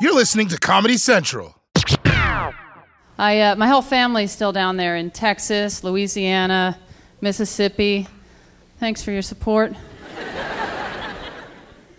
[0.00, 1.56] You're listening to Comedy Central.
[3.18, 6.78] I, uh, my whole family's still down there in Texas, Louisiana,
[7.20, 8.06] Mississippi.
[8.78, 9.72] Thanks for your support.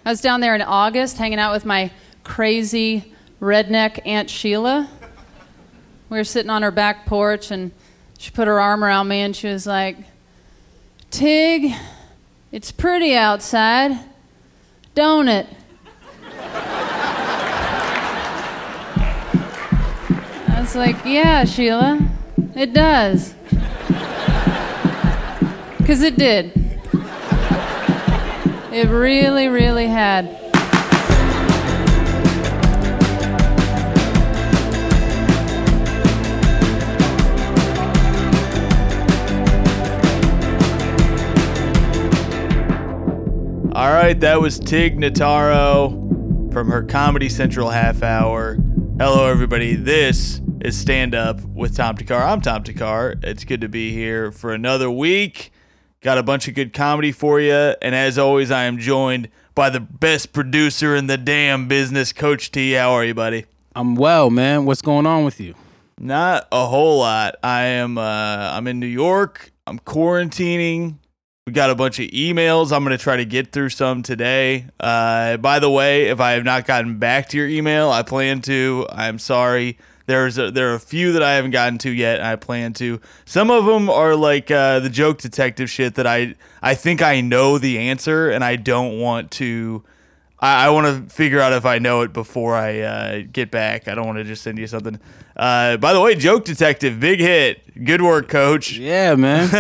[0.06, 1.92] I was down there in August hanging out with my
[2.24, 4.90] crazy redneck Aunt Sheila.
[6.10, 7.70] We were sitting on her back porch and
[8.18, 9.98] she put her arm around me and she was like,
[11.12, 11.74] Tig,
[12.54, 14.00] it's pretty outside,
[14.96, 15.48] don't it?
[20.70, 22.00] I was like, yeah, Sheila,
[22.56, 23.34] it does.
[25.80, 26.52] Because it did.
[28.72, 30.28] It really, really had.
[43.74, 48.60] All right, that was Tig Notaro from her Comedy Central half hour.
[49.00, 49.76] Hello, everybody.
[49.76, 52.22] This is Stand Up with Tom Thakkar.
[52.22, 53.24] I'm Tom Thakkar.
[53.24, 55.52] It's good to be here for another week.
[56.02, 57.54] Got a bunch of good comedy for you.
[57.54, 62.52] And as always, I am joined by the best producer in the damn business, Coach
[62.52, 62.74] T.
[62.74, 63.46] How are you, buddy?
[63.76, 64.66] I'm well, man.
[64.66, 65.56] What's going on with you?
[65.98, 67.36] Not a whole lot.
[67.44, 69.52] I am uh I'm in New York.
[69.68, 70.96] I'm quarantining.
[71.46, 72.72] We got a bunch of emails.
[72.72, 74.68] I'm going to try to get through some today.
[74.80, 78.42] Uh, by the way, if I have not gotten back to your email, I plan
[78.42, 78.86] to.
[78.92, 79.80] I'm sorry.
[80.10, 82.18] There's a, there are a few that I haven't gotten to yet.
[82.18, 83.00] And I plan to.
[83.26, 87.22] Some of them are like uh, the joke detective shit that I I think I
[87.22, 89.84] know the answer and I don't want to.
[90.40, 93.88] I, I want to figure out if I know it before I uh, get back.
[93.88, 95.00] I don't want to just send you something.
[95.38, 97.86] Uh, by the way, joke detective, big hit.
[97.86, 98.74] Good work, coach.
[98.74, 99.48] Yeah, man.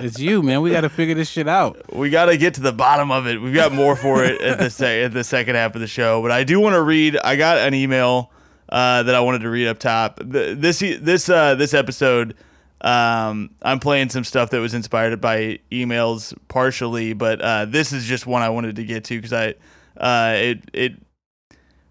[0.00, 0.60] it's you, man.
[0.60, 1.94] We got to figure this shit out.
[1.94, 3.40] We got to get to the bottom of it.
[3.40, 6.20] We've got more for it at the se- at the second half of the show,
[6.20, 7.16] but I do want to read.
[7.16, 8.32] I got an email
[8.74, 10.16] uh, that I wanted to read up top.
[10.16, 12.34] The, this this uh, this episode,
[12.80, 18.04] um, I'm playing some stuff that was inspired by emails partially, but uh, this is
[18.04, 19.54] just one I wanted to get to because I
[19.96, 20.92] uh, it it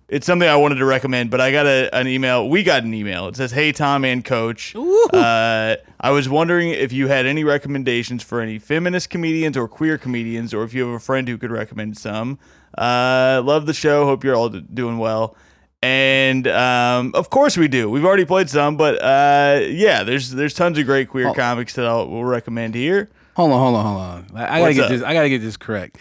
[0.10, 2.50] it's something I wanted to recommend, but I got a, an email.
[2.50, 3.30] We got an email.
[3.30, 4.76] It says, "Hey Tom and Coach,
[5.14, 9.98] uh, I was wondering if you had any recommendations for any feminist comedians or queer
[9.98, 12.40] comedians, or if you have a friend who could recommend some.
[12.78, 14.04] Uh, love the show.
[14.04, 15.38] Hope you're all doing well."
[15.84, 17.90] And um, of course we do.
[17.90, 21.34] We've already played some, but uh, yeah, there's there's tons of great queer Oh.
[21.34, 23.10] comics that I'll will recommend here.
[23.36, 24.28] Hold on, hold on, hold on.
[24.42, 24.90] I, I gotta get up?
[24.92, 25.02] this.
[25.02, 25.98] I gotta get this correct.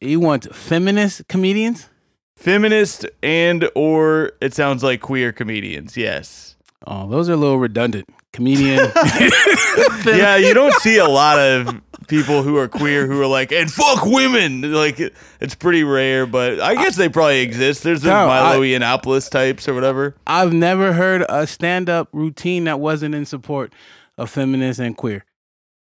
[0.00, 1.88] You want feminist comedians?
[2.36, 5.96] Feminist and or it sounds like queer comedians.
[5.96, 6.54] Yes.
[6.86, 8.08] Oh, those are a little redundant.
[8.32, 8.78] Comedian.
[10.06, 13.70] yeah, you don't see a lot of people who are queer who are like, and
[13.70, 14.72] fuck women.
[14.72, 14.98] Like,
[15.40, 17.82] it's pretty rare, but I guess they probably exist.
[17.82, 20.14] There's the No, I- Milo Yiannopoulos types or whatever.
[20.26, 23.72] I've never heard a stand-up routine that wasn't in support
[24.18, 25.24] of feminists and queer.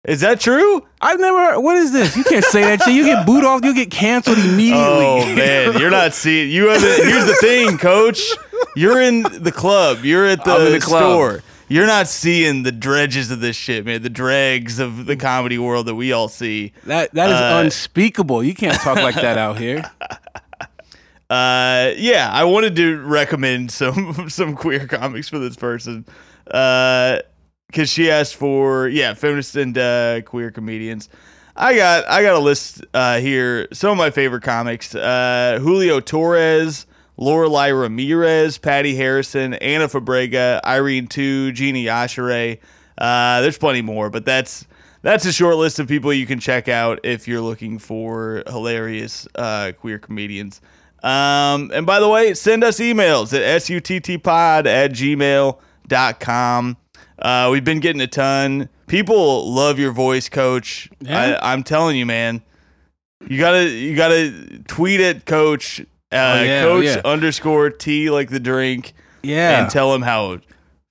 [0.07, 0.87] Is that true?
[1.01, 1.59] I've never heard.
[1.61, 2.15] What is this?
[2.15, 2.93] You can't say that shit.
[2.93, 3.65] You get booed off.
[3.65, 4.77] You get canceled immediately.
[4.83, 6.51] Oh man, you're not seeing.
[6.51, 7.07] You haven't.
[7.09, 8.21] Here's the thing, Coach.
[8.77, 10.05] You're in the club.
[10.05, 11.41] You're at the, I'm in the club.
[11.69, 14.03] You're not seeing the dredges of this shit, man.
[14.03, 16.73] The dregs of the comedy world that we all see.
[16.85, 18.45] That that is Uh, unspeakable.
[18.45, 19.83] You can't talk like that out here.
[21.31, 26.05] Uh, yeah, I wanted to recommend some some queer comics for this person.
[26.49, 27.19] Uh,
[27.67, 31.09] because she asked for yeah, feminist and uh, queer comedians.
[31.57, 33.67] I got I got a list uh, here.
[33.73, 36.87] Some of my favorite comics: uh, Julio Torres,
[37.17, 42.59] Lorelei Ramirez, Patty Harrison, Ana Fabrega, Irene Tu, Jeannie Ashere.
[42.99, 44.67] Uh, there's plenty more, but that's
[45.03, 49.29] that's a short list of people you can check out if you're looking for hilarious
[49.35, 50.61] uh, queer comedians.
[51.03, 56.77] Um, and by the way, send us emails at suttpod at gmail.com.
[57.19, 58.71] Uh, we've been getting a ton.
[58.87, 60.89] People love your voice, coach.
[61.01, 61.39] Yeah?
[61.43, 62.43] I, I'm telling you, man.
[63.27, 65.83] You gotta you gotta tweet at coach
[66.15, 67.01] uh, Oh, yeah, coach yeah.
[67.05, 68.93] underscore T like the drink
[69.23, 69.61] Yeah.
[69.63, 70.39] and tell him how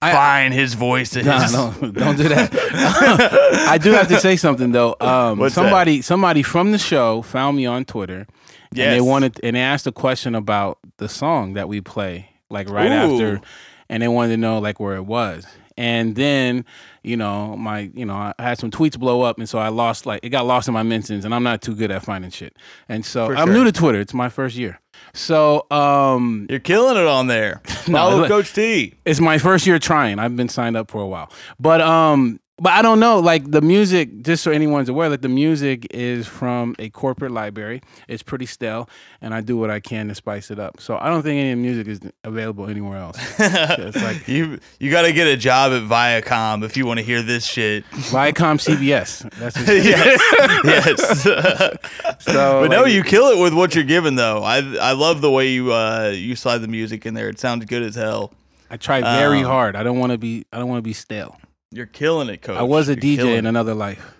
[0.01, 1.25] I- fine his voice is.
[1.25, 2.49] Nah, no, don't do that.
[3.69, 4.95] I do have to say something though.
[4.99, 5.61] Um, What's that?
[5.61, 8.27] somebody, somebody from the show found me on Twitter,
[8.71, 12.69] and they wanted and they asked a question about the song that we play, like
[12.69, 13.13] right Ooh.
[13.13, 13.41] after,
[13.89, 15.45] and they wanted to know like where it was.
[15.75, 16.65] And then,
[17.01, 20.05] you know, my, you know, I had some tweets blow up, and so I lost
[20.05, 22.55] like it got lost in my mentions, and I'm not too good at finding shit.
[22.89, 23.53] And so For I'm sure.
[23.55, 23.99] new to Twitter.
[23.99, 24.79] It's my first year.
[25.13, 27.61] So um, You're killing it on there.
[27.85, 28.93] No, Follow look- Coach T.
[29.03, 30.17] it's my first year trying.
[30.17, 31.29] I've been signed up for a while,
[31.59, 33.19] but um, but I don't know.
[33.19, 37.81] Like the music, just so anyone's aware, like the music is from a corporate library.
[38.07, 38.87] It's pretty stale,
[39.21, 40.79] and I do what I can to spice it up.
[40.79, 43.17] So I don't think any of the music is available anywhere else.
[43.39, 47.05] it's like You you got to get a job at Viacom if you want to
[47.05, 47.85] hear this shit.
[47.91, 49.29] Viacom CBS.
[49.39, 51.23] That's just, yes, yes.
[52.23, 52.61] so.
[52.61, 54.43] but no, like, you kill it with what you're given though.
[54.43, 57.29] I I love the way you uh you slide the music in there.
[57.29, 58.31] It sounds good as hell.
[58.69, 59.75] I try very Um, hard.
[59.75, 60.45] I don't want to be.
[60.53, 61.37] I don't want to be stale.
[61.73, 62.57] You're killing it, coach.
[62.57, 63.49] I was a You're DJ in it.
[63.49, 64.13] another life.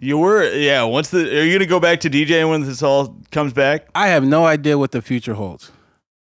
[0.00, 0.82] You were, yeah.
[0.82, 3.86] Once the are you gonna go back to DJing when this all comes back?
[3.94, 5.70] I have no idea what the future holds.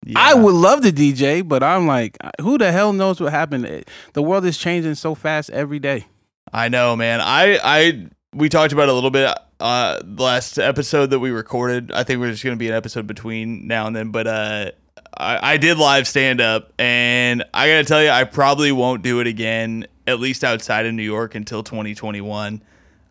[0.05, 0.15] Yeah.
[0.19, 3.85] I would love to DJ, but I'm like, who the hell knows what happened?
[4.15, 6.07] The world is changing so fast every day.
[6.53, 7.21] I know, man.
[7.21, 11.93] I I we talked about it a little bit uh last episode that we recorded.
[11.93, 14.71] I think we're just gonna be an episode between now and then, but uh
[15.17, 19.21] I, I did live stand up and I gotta tell you, I probably won't do
[19.21, 22.63] it again, at least outside of New York until twenty twenty one.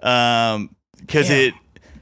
[0.02, 1.54] Um because it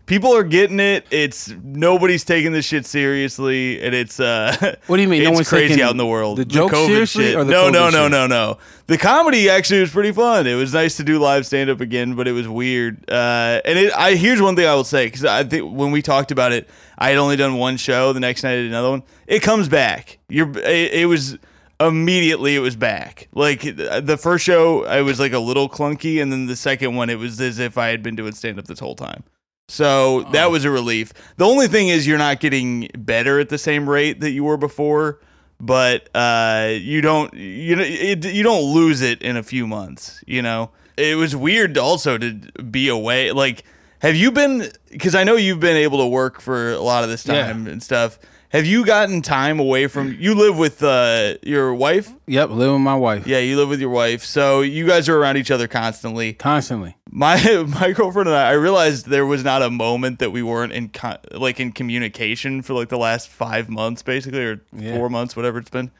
[0.08, 1.06] people are getting it.
[1.12, 5.22] It's nobody's taking this shit seriously and it's uh What do you mean?
[5.22, 6.40] It's no one's crazy out in the world.
[6.40, 7.36] The joke COVID seriously, shit.
[7.36, 8.58] or the no, COVID no, no, no, no.
[8.88, 10.48] The comedy actually was pretty fun.
[10.48, 13.10] It was nice to do live stand up again, but it was weird.
[13.10, 16.02] Uh, and it, I here's one thing I will say because I think when we
[16.02, 16.68] talked about it,
[16.98, 18.14] I had only done one show.
[18.14, 19.04] The next night I did another one.
[19.28, 20.18] It comes back.
[20.30, 20.50] You're.
[20.58, 21.38] It, it was
[21.80, 22.56] immediately.
[22.56, 23.28] It was back.
[23.34, 27.10] Like the first show, I was like a little clunky, and then the second one,
[27.10, 29.24] it was as if I had been doing stand up this whole time.
[29.70, 31.12] So that was a relief.
[31.36, 34.56] The only thing is you're not getting better at the same rate that you were
[34.56, 35.20] before,
[35.60, 40.24] but uh, you don't you know it, you don't lose it in a few months.
[40.26, 42.34] You know, it was weird also to
[42.72, 43.34] be away.
[43.34, 43.64] Like,
[44.00, 44.72] have you been?
[44.90, 47.48] Because I know you've been able to work for a lot of this Yeah.
[47.48, 48.20] time and stuff.
[48.50, 50.16] Have you gotten time away from?
[50.18, 52.10] You live with uh, your wife.
[52.28, 55.18] Yep, live with my wife Yeah, you live with your wife, so you guys are
[55.18, 56.96] around each other constantly constantly.
[57.12, 57.36] my
[57.80, 60.90] my girlfriend and I, I realized there was not a moment that we weren't in
[60.90, 64.96] co- like in communication for like the last five months, basically, or Yeah.
[64.96, 65.92] four months, whatever it's been.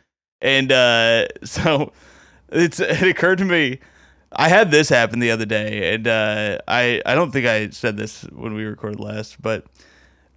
[0.42, 1.92] And uh, so
[2.50, 3.80] it's it occurred to me,
[4.32, 7.98] I had this happen the other day, and uh, I I don't think I said
[7.98, 9.66] this when we recorded last, but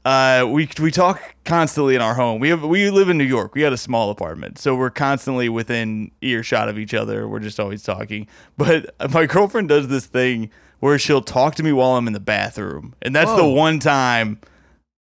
[0.04, 2.40] uh, we we talk constantly in our home.
[2.40, 3.54] We have we live in New York.
[3.54, 7.28] We had a small apartment, so we're constantly within earshot of each other.
[7.28, 8.26] We're just always talking.
[8.56, 10.50] But my girlfriend does this thing
[10.80, 14.40] where she'll talk to me while I'm in the bathroom, and that's the one time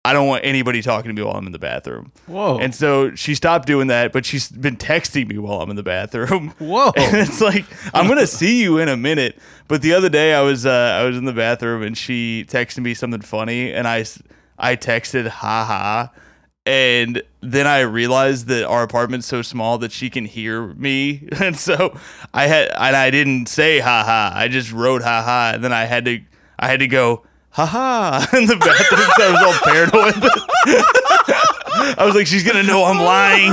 [0.04, 2.12] I don't want anybody talking to me while I'm in the bathroom.
[2.26, 2.58] Whoa.
[2.58, 5.82] And so she stopped doing that, but she's been texting me while I'm in the
[5.82, 6.48] bathroom.
[6.58, 6.92] Whoa.
[6.96, 9.38] And it's like I'm gonna see you in a minute.
[9.68, 12.78] But the other day I was uh, I was in the bathroom and she texted
[12.78, 14.04] me something funny, and I
[14.58, 16.10] I texted ha ha,
[16.66, 21.56] and then I realized that our apartment's so small that she can hear me, and
[21.56, 21.98] so
[22.34, 24.32] I had and I didn't say ha ha.
[24.34, 26.20] I just wrote ha ha, and then I had to
[26.58, 29.10] I had to go ha ha in the bathroom.
[29.16, 30.30] so I was all paranoid.
[31.98, 33.52] I was like, she's gonna know I'm lying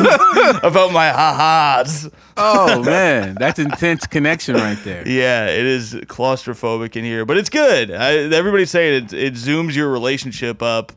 [0.64, 2.10] about my ha ha's.
[2.38, 5.08] Oh man, that's intense connection right there.
[5.08, 7.92] Yeah, it is claustrophobic in here, but it's good.
[7.92, 10.92] I, everybody's saying it, it zooms your relationship up,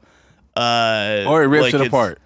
[0.57, 2.21] uh, Or it rips like it apart.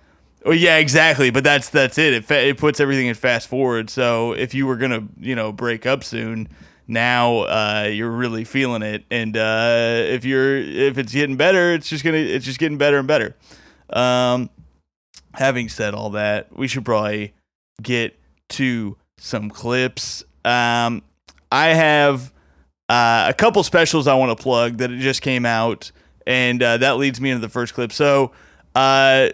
[0.45, 1.31] Oh yeah, exactly.
[1.31, 2.15] But that's that's it.
[2.15, 3.91] It fa- it puts everything in fast forward.
[3.91, 6.49] So if you were gonna you know break up soon,
[6.89, 9.05] now uh, you're really feeling it.
[9.11, 12.99] And uh, if you're if it's getting better, it's just gonna it's just getting better
[12.99, 13.37] and better.
[13.91, 14.51] Um,
[15.35, 17.35] having said all that, we should probably
[17.81, 18.19] get
[18.51, 20.25] to some clips.
[20.45, 21.03] Um,
[21.51, 22.33] I have
[22.89, 25.93] uh, a couple specials I want to plug that just came out,
[26.27, 27.93] and uh, that leads me into the first clip.
[27.93, 28.33] So,
[28.75, 29.29] uh,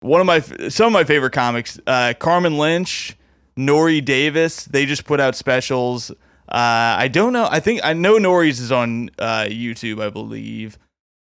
[0.00, 3.16] one of my some of my favorite comics, uh, Carmen Lynch,
[3.56, 6.10] Nore Davis, they just put out specials.
[6.10, 7.46] Uh, I don't know.
[7.48, 10.76] I think I know Nore's is on uh, YouTube, I believe.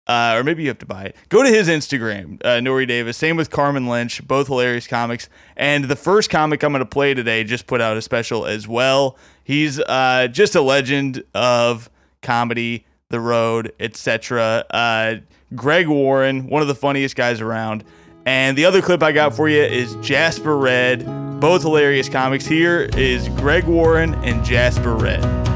[0.07, 1.17] Uh, or maybe you have to buy it.
[1.29, 3.17] Go to his Instagram, uh, Nore Davis.
[3.17, 5.29] Same with Carmen Lynch, both hilarious comics.
[5.57, 8.69] And the first comic I'm going to play today just put out a special as
[8.69, 9.17] well.
[9.43, 11.91] He's uh, just a legend of
[12.23, 14.65] comedy, the road, etc.
[14.71, 15.17] Uh,
[15.55, 17.85] Greg Warren, one of the funniest guys around.
[18.25, 21.05] And the other clip I got for you is Jasper Redd,
[21.41, 22.45] both hilarious comics.
[22.45, 25.56] Here is Greg Warren and Jasper Redd.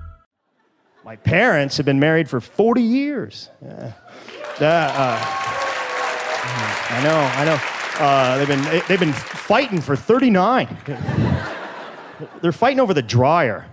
[1.03, 3.49] My parents have been married for 40 years.
[3.61, 3.93] Yeah.
[4.59, 5.19] Uh,
[6.89, 7.59] I know, I know.
[8.03, 10.77] Uh, they've been they've been fighting for 39.
[12.41, 13.65] They're fighting over the dryer.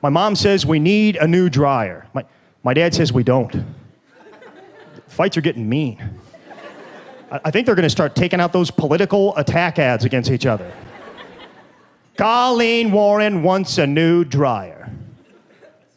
[0.00, 2.06] My mom says we need a new dryer.
[2.14, 2.24] My,
[2.62, 3.64] my dad says we don't.
[5.08, 6.20] Fights are getting mean.
[7.30, 10.72] I think they're going to start taking out those political attack ads against each other.
[12.16, 14.90] Colleen Warren wants a new dryer.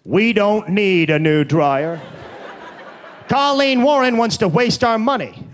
[0.04, 2.02] We don't need a new dryer.
[3.28, 5.48] Colleen Warren wants to waste our money.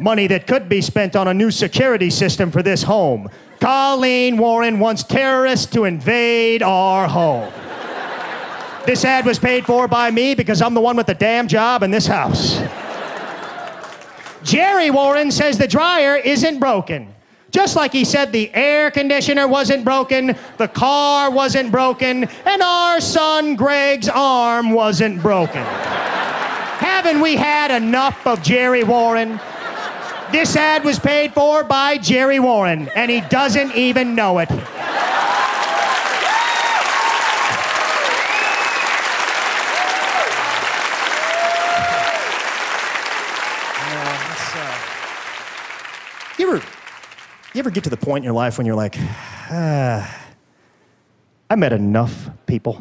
[0.00, 3.28] Money that could be spent on a new security system for this home.
[3.60, 7.52] Colleen Warren wants terrorists to invade our home.
[8.86, 11.82] This ad was paid for by me because I'm the one with the damn job
[11.82, 12.58] in this house.
[14.42, 17.14] Jerry Warren says the dryer isn't broken.
[17.50, 23.00] Just like he said the air conditioner wasn't broken, the car wasn't broken, and our
[23.00, 25.62] son Greg's arm wasn't broken.
[25.62, 29.40] Haven't we had enough of Jerry Warren?
[30.30, 34.50] This ad was paid for by Jerry Warren, and he doesn't even know it.
[44.60, 44.74] Uh,
[46.38, 46.62] you ever,
[47.58, 48.94] you ever get to the point in your life when you're like,
[49.50, 50.26] ah,
[51.50, 52.80] I met enough people?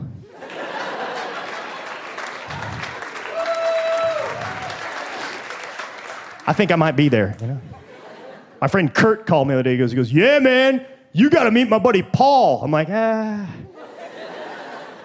[6.46, 7.62] I think I might be there, you know?
[8.62, 9.72] My friend Kurt called me the other day.
[9.72, 12.64] He goes, he goes, Yeah, man, you got to meet my buddy Paul.
[12.64, 13.52] I'm like, Ah,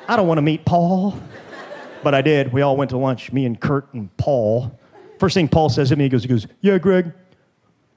[0.07, 1.19] I don't want to meet Paul.
[2.02, 2.52] But I did.
[2.52, 4.79] We all went to lunch, me and Kurt and Paul.
[5.19, 7.11] First thing Paul says to me, he goes, he goes, Yeah, Greg,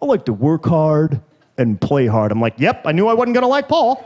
[0.01, 1.21] I like to work hard
[1.57, 2.31] and play hard.
[2.31, 4.05] I'm like, Yep, I knew I wasn't going to like Paul.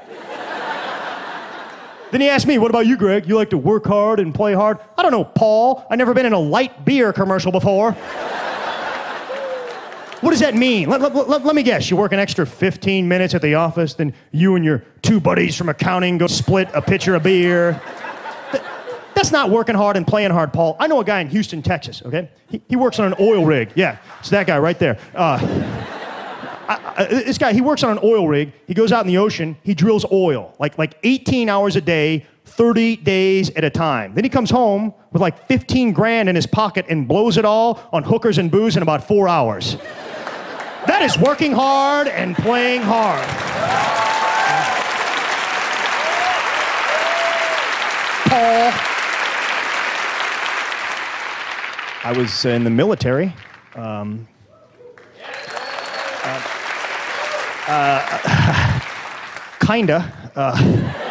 [2.12, 3.28] then he asked me, What about you, Greg?
[3.28, 4.80] You like to work hard and play hard?
[4.98, 5.86] I don't know, Paul.
[5.90, 7.96] i never been in a light beer commercial before.
[10.22, 10.90] What does that mean?
[10.90, 11.90] Let, let, let, let, me guess.
[11.90, 15.56] You work an extra 15 minutes at the office, then you and your two buddies
[15.56, 17.82] from accounting go split a pitcher of beer.
[19.16, 20.76] That's not working hard and playing hard, Paul.
[20.80, 22.30] I know a guy in Houston, Texas, okay?
[22.50, 23.72] He, he works on an oil rig.
[23.76, 25.00] Yeah, it's that guy right there.
[25.14, 25.38] Uh,
[26.70, 28.54] I, I, this guy, he works on an oil rig.
[28.68, 32.28] He goes out in the ocean, he drills oil, like, like 18 hours a day,
[32.46, 34.14] 30 days at a time.
[34.14, 37.82] Then he comes home with like 15 grand in his pocket and blows it all
[37.92, 39.78] on hookers and booze in about four hours.
[40.86, 43.28] That is working hard and playing hard.
[48.30, 48.72] Paul.
[52.04, 53.34] I was in the military.
[53.76, 54.28] Um,
[57.70, 58.80] uh,
[59.66, 60.32] kinda.
[60.36, 60.56] Uh,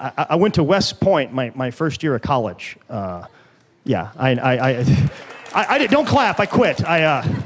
[0.00, 2.76] I, I, went to West Point my, my first year of college.
[2.88, 3.26] Uh,
[3.84, 4.68] yeah, I, I,
[5.54, 6.40] I, I, did, don't clap.
[6.40, 6.84] I quit.
[6.84, 7.40] I, uh,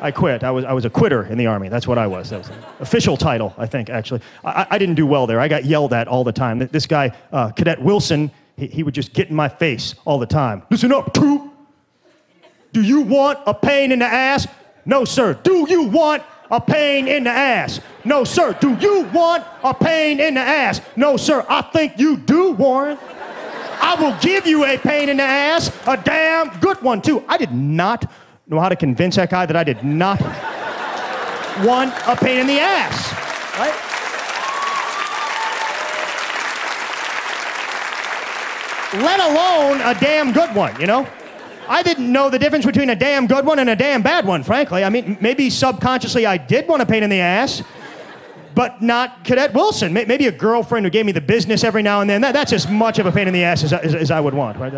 [0.00, 0.42] I quit.
[0.42, 1.68] I was, I was a quitter in the Army.
[1.68, 2.30] That's what I was.
[2.30, 4.20] That was an official title, I think, actually.
[4.44, 5.38] I, I didn't do well there.
[5.38, 6.58] I got yelled at all the time.
[6.58, 10.26] This guy, uh, Cadet Wilson, he, he would just get in my face all the
[10.26, 10.62] time.
[10.70, 11.52] Listen up, troop.
[12.72, 14.48] Do you want a pain in the ass?
[14.84, 15.34] No, sir.
[15.34, 17.80] Do you want a pain in the ass?
[18.04, 18.56] No, sir.
[18.60, 20.82] Do you want a pain in the ass?
[20.94, 21.44] No, sir.
[21.48, 22.98] I think you do, Warren.
[23.80, 27.24] I will give you a pain in the ass, a damn good one, too.
[27.26, 28.08] I did not
[28.46, 30.20] know how to convince that guy that I did not
[31.66, 33.12] want a pain in the ass.
[33.58, 33.74] Right?
[39.02, 41.08] Let alone a damn good one, you know?
[41.68, 44.42] I didn't know the difference between a damn good one and a damn bad one,
[44.42, 44.84] frankly.
[44.84, 47.62] I mean, maybe subconsciously I did want a pain in the ass,
[48.54, 49.92] but not Cadet Wilson.
[49.92, 52.20] Maybe a girlfriend who gave me the business every now and then.
[52.20, 54.34] That, that's as much of a pain in the ass as, as, as I would
[54.34, 54.72] want, right?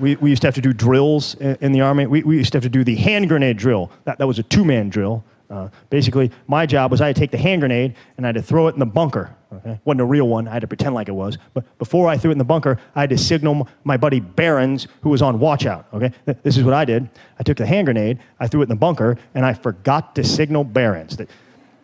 [0.00, 2.06] We, we used to have to do drills in, in the Army.
[2.06, 3.92] We, we used to have to do the hand grenade drill.
[4.04, 5.24] That, that was a two man drill.
[5.48, 8.34] Uh, basically, my job was I had to take the hand grenade and I had
[8.34, 9.36] to throw it in the bunker.
[9.56, 9.80] Okay?
[9.84, 10.48] wasn't a real one.
[10.48, 11.38] I had to pretend like it was.
[11.52, 14.86] But before I threw it in the bunker, I had to signal my buddy Barons,
[15.02, 15.86] who was on watch out.
[15.92, 16.12] Okay?
[16.42, 17.08] This is what I did.
[17.38, 20.24] I took the hand grenade, I threw it in the bunker, and I forgot to
[20.24, 21.16] signal Barons.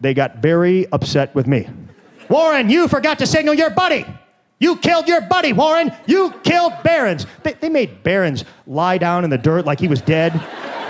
[0.00, 1.69] They got very upset with me.
[2.29, 4.07] Warren, you forgot to signal your buddy.
[4.61, 5.91] You killed your buddy, Warren.
[6.07, 7.27] You killed Barons.
[7.43, 10.33] They, they made Barons lie down in the dirt like he was dead.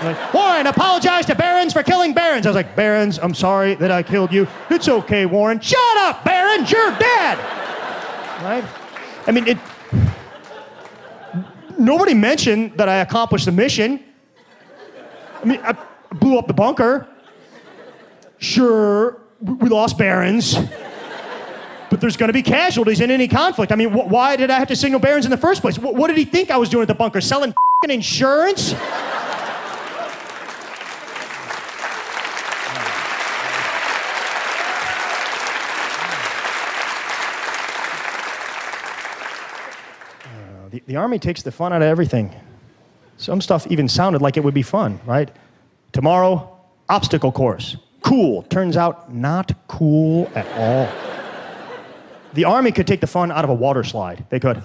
[0.02, 2.46] Like, Warren, apologize to Barons for killing Barons.
[2.46, 4.48] I was like, Barons, I'm sorry that I killed you.
[4.70, 5.60] It's okay, Warren.
[5.60, 7.38] Shut up, Barons, you're dead.
[8.42, 8.64] Right?
[9.26, 9.58] I mean, it.
[11.78, 14.02] Nobody mentioned that I accomplished the mission.
[15.42, 15.76] I mean, I
[16.14, 17.06] blew up the bunker.
[18.38, 20.56] Sure, we lost Barons.
[21.90, 23.72] But there's going to be casualties in any conflict.
[23.72, 25.76] I mean, wh- why did I have to signal Barons in the first place?
[25.76, 27.20] Wh- what did he think I was doing at the bunker?
[27.20, 27.52] Selling
[27.88, 28.74] insurance?
[40.90, 42.34] The, army takes the fun out of everything.
[43.16, 45.30] Some stuff even sounded like it would be fun, right?
[45.92, 47.76] Tomorrow, obstacle course.
[48.02, 48.42] Cool.
[48.44, 50.88] Turns out not cool at all.
[52.34, 54.24] The army could take the fun out of a water slide.
[54.30, 54.64] They could.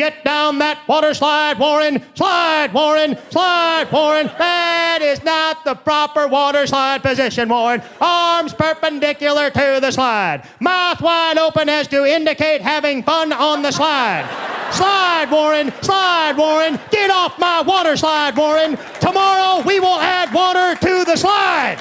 [0.00, 2.02] Get down that water slide, Warren.
[2.14, 3.18] Slide, Warren.
[3.28, 4.28] Slide, Warren.
[4.38, 7.82] That is not the proper water slide position, Warren.
[8.00, 10.48] Arms perpendicular to the slide.
[10.58, 14.24] Mouth wide open as to indicate having fun on the slide.
[14.72, 15.70] Slide, Warren.
[15.82, 16.80] Slide, Warren.
[16.90, 18.78] Get off my water slide, Warren.
[19.02, 21.76] Tomorrow we will add water to the slide.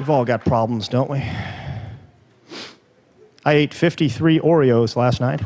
[0.00, 1.22] We've all got problems, don't we?
[3.44, 5.42] I ate 53 Oreos last night.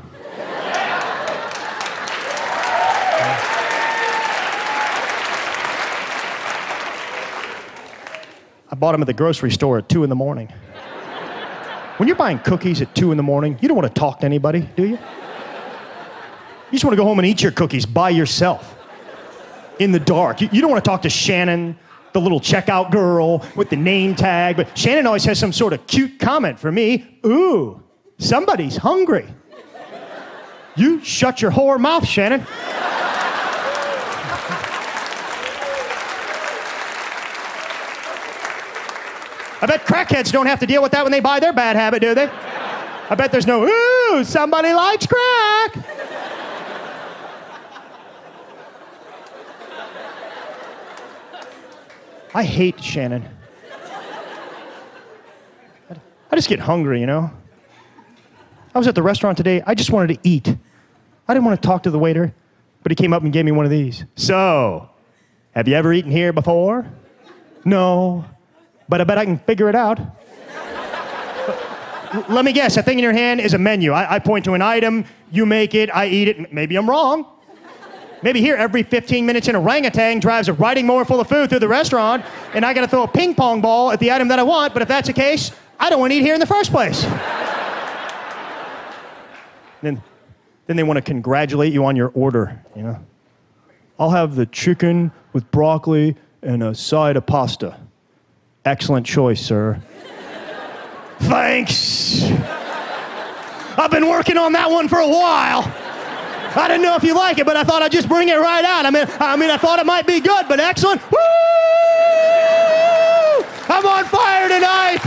[8.71, 10.47] I bought them at the grocery store at 2 in the morning.
[11.97, 14.25] When you're buying cookies at 2 in the morning, you don't want to talk to
[14.25, 14.91] anybody, do you?
[14.91, 14.99] You
[16.71, 18.77] just want to go home and eat your cookies by yourself
[19.81, 20.41] in the dark.
[20.41, 21.77] You, you don't want to talk to Shannon,
[22.15, 25.85] the little checkout girl with the name tag, but Shannon always has some sort of
[25.89, 27.19] cute comment for me.
[27.27, 27.83] Ooh,
[28.19, 29.27] somebody's hungry.
[30.77, 32.47] You shut your whore mouth, Shannon.
[39.61, 42.01] I bet crackheads don't have to deal with that when they buy their bad habit,
[42.01, 42.29] do they?
[43.11, 45.94] I bet there's no, ooh, somebody likes crack.
[52.35, 53.29] I hate Shannon.
[56.31, 57.31] I just get hungry, you know?
[58.75, 59.63] I was at the restaurant today.
[59.65, 60.49] I just wanted to eat.
[61.29, 62.35] I didn't want to talk to the waiter,
[62.83, 64.05] but he came up and gave me one of these.
[64.17, 64.91] So,
[65.53, 66.91] have you ever eaten here before?
[67.65, 68.25] No,
[68.89, 70.01] but I bet I can figure it out.
[72.29, 73.93] Let me guess, that thing in your hand is a menu.
[73.93, 76.53] I, I point to an item, you make it, I eat it.
[76.53, 77.27] Maybe I'm wrong.
[78.25, 81.59] Maybe here, every 15 minutes, an orangutan drives a riding mower full of food through
[81.59, 84.43] the restaurant, and I gotta throw a ping pong ball at the item that I
[84.43, 87.03] want, but if that's the case, I don't wanna eat here in the first place.
[89.83, 90.03] then,
[90.67, 92.99] then they wanna congratulate you on your order, you know?
[93.99, 97.79] I'll have the chicken with broccoli and a side of pasta.
[98.65, 99.83] Excellent choice, sir.
[101.19, 102.23] Thanks.
[103.77, 105.71] I've been working on that one for a while.
[106.57, 108.65] I didn't know if you like it, but I thought I'd just bring it right
[108.65, 108.87] out.
[108.87, 111.03] I mean, I mean, I thought it might be good, but excellent.
[111.11, 111.19] Woo!
[113.67, 115.01] I'm on fire tonight.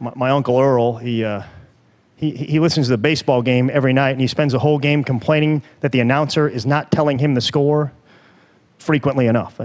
[0.00, 1.42] My, my uncle Earl, he, uh,
[2.16, 5.04] he, he listens to the baseball game every night, and he spends the whole game
[5.04, 7.92] complaining that the announcer is not telling him the score
[8.78, 9.60] frequently enough.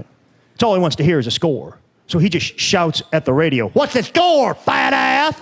[0.54, 1.78] It's all he wants to hear is a score.
[2.10, 5.38] So he just shouts at the radio, What's the score, fat ass?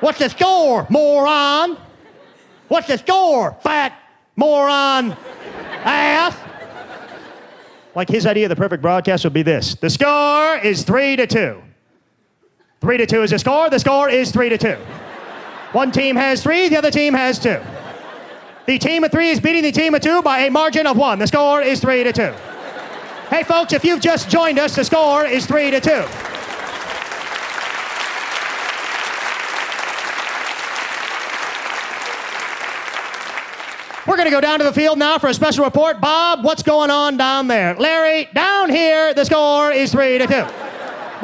[0.00, 1.78] What's the score, moron?
[2.68, 3.98] What's the score, fat
[4.36, 5.16] moron
[5.84, 6.36] ass?
[7.94, 11.26] Like his idea of the perfect broadcast would be this the score is three to
[11.26, 11.62] two.
[12.82, 14.76] Three to two is the score, the score is three to two.
[15.72, 17.58] One team has three, the other team has two.
[18.66, 21.18] The team of three is beating the team of two by a margin of one.
[21.18, 22.34] The score is three to two.
[23.30, 26.04] Hey, folks, if you've just joined us, the score is three to two.
[34.06, 36.00] We're going to go down to the field now for a special report.
[36.00, 37.74] Bob, what's going on down there?
[37.74, 40.63] Larry, down here, the score is three to two.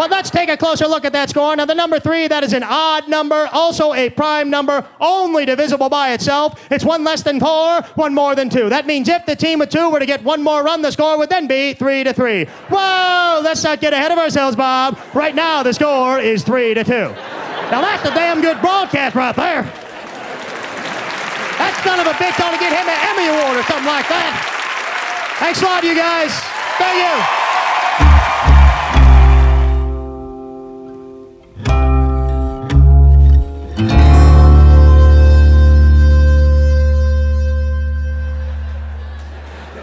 [0.00, 1.54] But let's take a closer look at that score.
[1.54, 5.90] Now, the number three, that is an odd number, also a prime number, only divisible
[5.90, 6.58] by itself.
[6.72, 8.70] It's one less than four, one more than two.
[8.70, 11.18] That means if the team of two were to get one more run, the score
[11.18, 12.46] would then be three to three.
[12.70, 14.98] Whoa, let's not get ahead of ourselves, Bob.
[15.12, 17.12] Right now, the score is three to two.
[17.68, 19.64] Now that's a damn good broadcast right there.
[21.60, 24.08] That son of a bitch ought to get him an Emmy Award or something like
[24.08, 25.36] that.
[25.40, 26.32] Thanks a lot, you guys.
[26.78, 27.49] Thank you.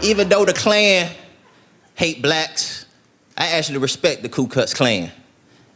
[0.08, 1.10] Even though the Klan
[1.94, 2.86] hate blacks,
[3.36, 5.12] I actually respect the Ku Klux Klan.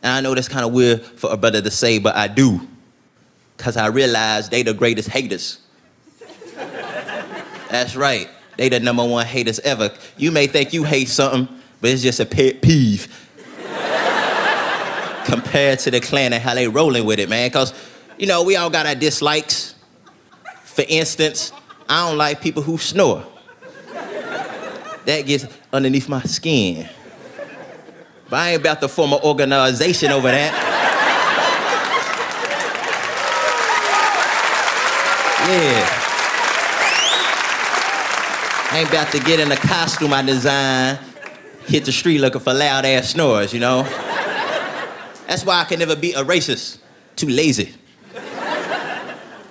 [0.02, 2.66] And I know that's kind of weird for a brother to say, but I do.
[3.56, 5.58] Because I realize they the greatest haters.
[7.70, 8.30] that's right.
[8.56, 9.90] They the number one haters ever.
[10.16, 11.46] You may think you hate something,
[11.82, 13.28] but it's just a pet peeve.
[15.26, 17.50] Compared to the Klan and how they rolling with it, man.
[17.50, 17.74] Because,
[18.16, 19.74] you know, we all got our dislikes.
[20.64, 21.52] For instance,
[21.86, 23.26] I don't like people who snore
[25.06, 26.88] that gets underneath my skin.
[28.28, 30.52] But I ain't about to form an organization over that.
[35.48, 35.98] Yeah.
[38.70, 40.98] I ain't about to get in a costume I design,
[41.66, 43.82] hit the street looking for loud ass snores, you know?
[45.26, 46.78] That's why I can never be a racist.
[47.16, 47.74] Too lazy.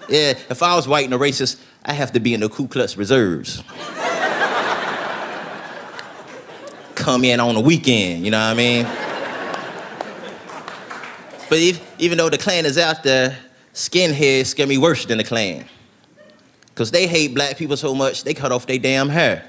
[0.10, 2.68] Yeah, if I was white and a racist, I have to be in the Ku
[2.68, 3.64] Klux Reserves.
[7.02, 8.86] Come in on the weekend, you know what I mean?
[11.50, 13.38] but if, even though the Klan is out there,
[13.74, 15.66] skinheads scare me worse than the Klan.
[16.68, 19.44] Because they hate black people so much, they cut off their damn hair.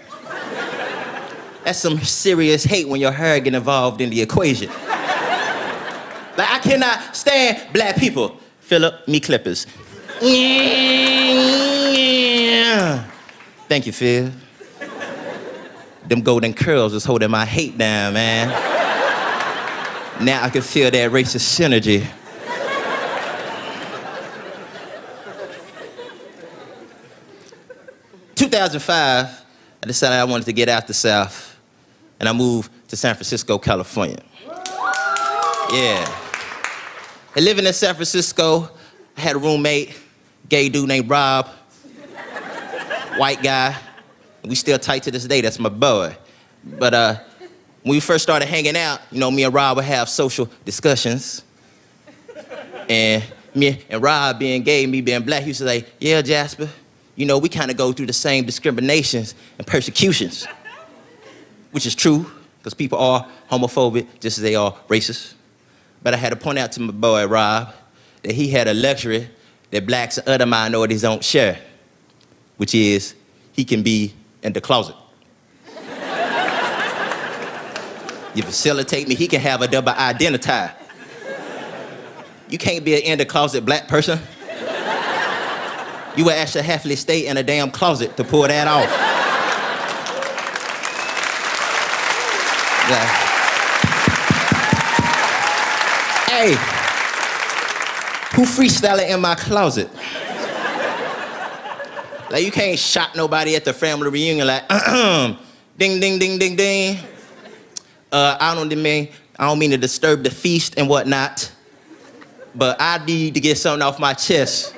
[1.65, 4.69] That's some serious hate when your hair get involved in the equation.
[4.69, 4.79] like,
[6.39, 8.39] I cannot stand black people.
[8.61, 9.67] Philip, me clippers.
[13.69, 14.33] Thank you, Phil
[16.07, 18.49] them golden curls was holding my hate down, man.
[20.21, 22.07] now I can feel that racist synergy.
[28.35, 29.29] Two thousand five,
[29.83, 31.57] I decided I wanted to get out the South,
[32.19, 34.23] and I moved to San Francisco, California.
[35.73, 36.19] Yeah.
[37.35, 38.69] And living in San Francisco,
[39.17, 39.99] I had a roommate,
[40.49, 41.49] gay dude named Rob,
[43.17, 43.77] white guy.
[44.45, 45.41] We still tight to this day.
[45.41, 46.17] That's my boy.
[46.65, 47.15] But uh,
[47.83, 51.43] when we first started hanging out, you know, me and Rob would have social discussions.
[52.89, 53.23] And
[53.55, 56.69] me and Rob being gay, me being black, he used to say, yeah, Jasper,
[57.15, 60.47] you know, we kind of go through the same discriminations and persecutions.
[61.71, 65.35] Which is true, because people are homophobic just as they are racist.
[66.03, 67.73] But I had to point out to my boy Rob
[68.23, 69.29] that he had a luxury
[69.71, 71.59] that blacks and other minorities don't share,
[72.57, 73.15] which is
[73.53, 74.97] he can be in the closet.
[78.35, 80.73] you facilitate me, he can have a double identity.
[82.49, 84.19] You can't be an in the closet black person.
[86.17, 88.91] You would actually have to stay in a damn closet to pull that off.
[92.91, 93.23] Yeah.
[96.29, 96.53] Hey,
[98.35, 99.89] who freestyling in my closet?
[102.33, 104.67] Like you can't shot nobody at the family reunion like
[105.77, 106.99] ding ding ding ding ding.
[108.11, 111.53] Uh, I don't mean I don't mean to disturb the feast and whatnot,
[112.55, 114.75] but I need to get something off my chest.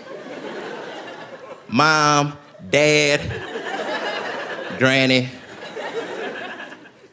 [1.69, 2.37] Mom,
[2.69, 3.21] dad,
[4.77, 5.29] granny,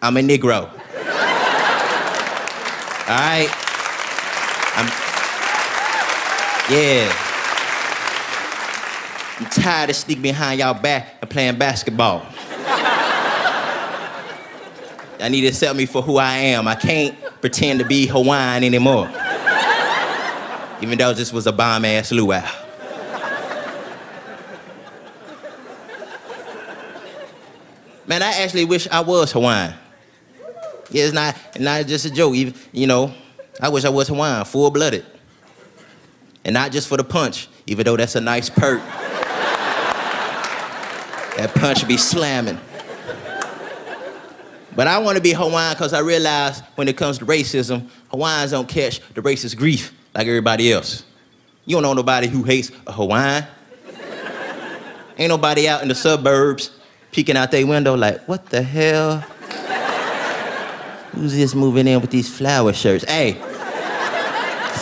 [0.02, 0.72] I'm a Negro.
[3.08, 3.50] All right?
[4.76, 4.88] I'm,
[6.74, 7.31] yeah.
[9.42, 12.24] I'm tired of sneaking behind y'all back and playing basketball.
[15.20, 16.68] I need to accept me for who I am.
[16.68, 19.08] I can't pretend to be Hawaiian anymore.
[20.82, 22.48] Even though this was a bomb ass luau.
[28.06, 29.74] Man, I actually wish I was Hawaiian.
[30.92, 32.36] Yeah, it's not, not just a joke.
[32.36, 33.12] Even, you know,
[33.60, 35.04] I wish I was Hawaiian, full blooded.
[36.46, 38.84] And not just for the punch, even though that's a nice perk.
[41.42, 42.60] That punch be slamming.
[44.76, 48.52] But I want to be Hawaiian because I realize when it comes to racism, Hawaiians
[48.52, 51.04] don't catch the racist grief like everybody else.
[51.66, 53.48] You don't know nobody who hates a Hawaiian.
[55.18, 56.70] Ain't nobody out in the suburbs
[57.12, 59.22] peeking out their window like, what the hell?
[61.14, 63.04] Who's this moving in with these flower shirts?
[63.06, 63.34] Hey,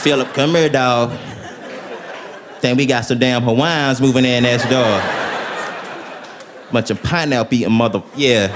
[0.02, 1.18] Philip, come here, dog.
[2.60, 5.19] Think we got some damn Hawaiians moving in next door.
[6.72, 8.04] Bunch of pineapple eating mother.
[8.16, 8.48] Yeah.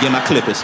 [0.00, 0.62] Get my clippers.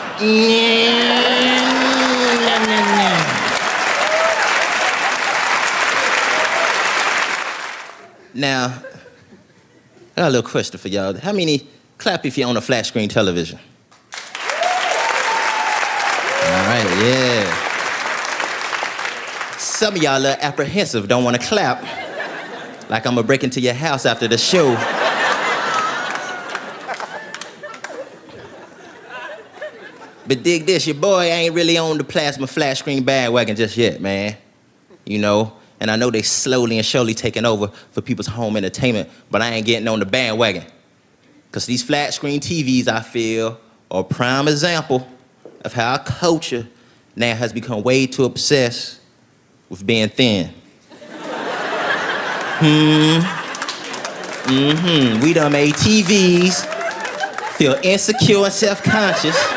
[8.33, 8.83] Now,
[10.17, 11.15] I got a little question for y'all.
[11.15, 13.59] How many clap if you own a flat screen television?
[16.43, 17.71] All right, yeah.
[19.59, 21.83] Some of y'all are apprehensive, don't want to clap.
[22.89, 24.77] Like I'm gonna break into your house after the show.
[30.27, 34.01] But dig this, your boy ain't really on the plasma flat screen bandwagon just yet,
[34.01, 34.37] man.
[35.05, 39.11] You know, and I know they slowly and surely taking over for people's home entertainment,
[39.31, 40.65] but I ain't getting on the bandwagon.
[41.53, 43.61] Cause these flat screen TVs, I feel,
[43.91, 45.07] are a prime example
[45.65, 46.67] of how our culture
[47.15, 49.01] now has become way too obsessed
[49.69, 50.49] with being thin.
[52.59, 53.21] hmm.
[54.45, 55.23] Mm-hmm.
[55.23, 56.67] We done made TVs
[57.55, 59.54] feel insecure and self-conscious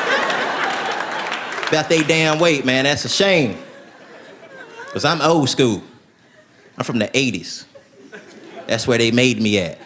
[1.69, 2.86] about they damn weight, man.
[2.86, 3.58] That's a shame.
[4.86, 5.84] Because I'm old school.
[6.77, 7.65] I'm from the 80s.
[8.67, 9.77] That's where they made me at.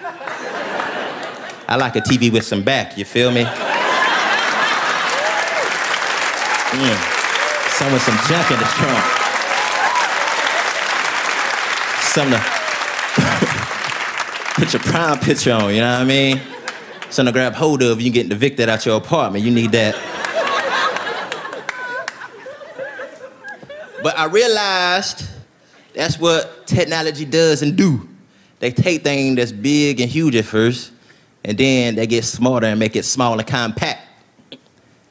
[1.68, 3.44] I like a TV with some back, you feel me?
[6.72, 6.98] Mm.
[7.78, 9.06] Some with some junk in the trunk.
[12.02, 12.46] Something to
[14.56, 16.42] put your prime picture on, you know what I mean?
[17.10, 19.46] Something to grab hold of, you getting evicted out your apartment.
[19.46, 19.96] You need that.
[24.04, 25.30] But I realized
[25.94, 28.08] that's what technology does and do.
[28.60, 30.92] They take things that's big and huge at first,
[31.44, 34.02] and then they get smarter and make it small and compact.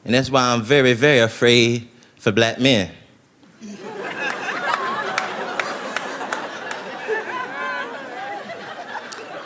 [0.03, 2.91] And that's why I'm very, very afraid for black men.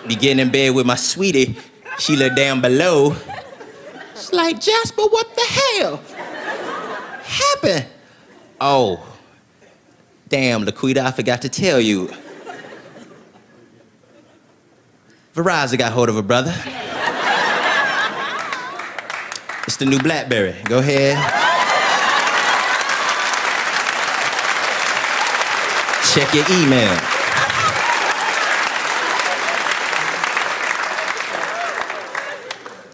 [0.08, 1.55] Be getting in bed with my sweetie,
[1.97, 3.15] Sheila down below.
[4.12, 5.97] It's like, Jasper, what the hell
[7.23, 7.88] happened?
[8.62, 9.14] Oh,
[10.35, 12.09] damn, Laquita, I forgot to tell you.
[15.33, 16.53] Verizon got hold of a brother.
[19.65, 20.53] It's the new Blackberry.
[20.65, 21.15] Go ahead.
[26.13, 26.99] Check your email.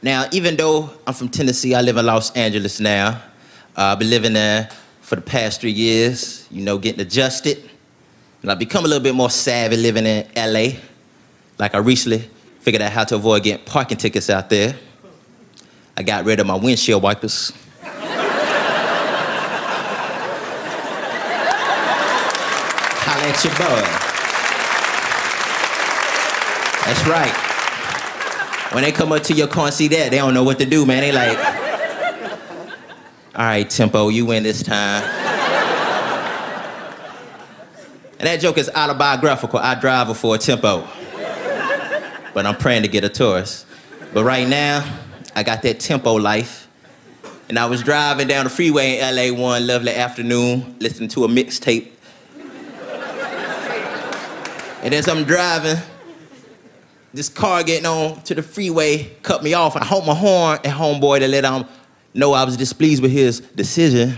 [0.04, 3.20] Now, even though I'm from Tennessee, I live in Los Angeles now.
[3.76, 4.70] Uh, I've been living there
[5.12, 7.70] for the past three years, you know, getting adjusted.
[8.42, 10.80] And I've become a little bit more savvy living in LA.
[11.60, 12.30] Like I recently
[12.62, 14.74] figured out how to avoid getting parking tickets out there.
[15.98, 17.52] I got rid of my windshield wipers.
[23.04, 23.84] Holla at your boy.
[26.86, 27.36] That's right.
[28.74, 30.66] When they come up to your car and see that, they don't know what to
[30.66, 31.02] do, man.
[31.02, 31.71] They like,
[33.42, 35.02] all right, Tempo, you win this time.
[38.20, 39.58] and that joke is autobiographical.
[39.58, 40.88] I drive her for a Tempo.
[42.36, 43.66] But I'm praying to get a Taurus.
[44.14, 44.86] But right now,
[45.36, 46.68] I got that Tempo life.
[47.50, 51.28] And I was driving down the freeway in LA one lovely afternoon, listening to a
[51.28, 51.88] mixtape.
[54.84, 55.78] and as I'm driving,
[57.12, 59.74] this car getting on to the freeway cut me off.
[59.74, 61.66] and I honked my horn at homeboy to let him
[62.14, 64.16] know I was displeased with his decision.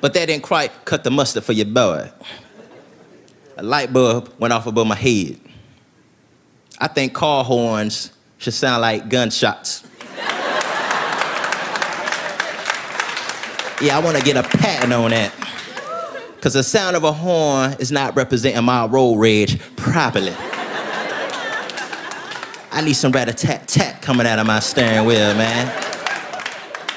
[0.00, 2.10] but that didn't quite cut the mustard for your boy.
[3.56, 5.40] A light bulb went off above my head.
[6.78, 9.82] I think car horns should sound like gunshots.
[13.80, 15.32] yeah, I want to get a patent on that.
[16.36, 20.34] Because the sound of a horn is not representing my road rage properly.
[22.70, 25.85] I need some rat a tat tat coming out of my steering wheel, man.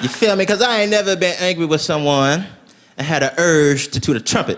[0.02, 0.44] You feel me?
[0.44, 2.46] Because I ain't never been angry with someone
[2.98, 4.58] and had an urge to toot a trumpet.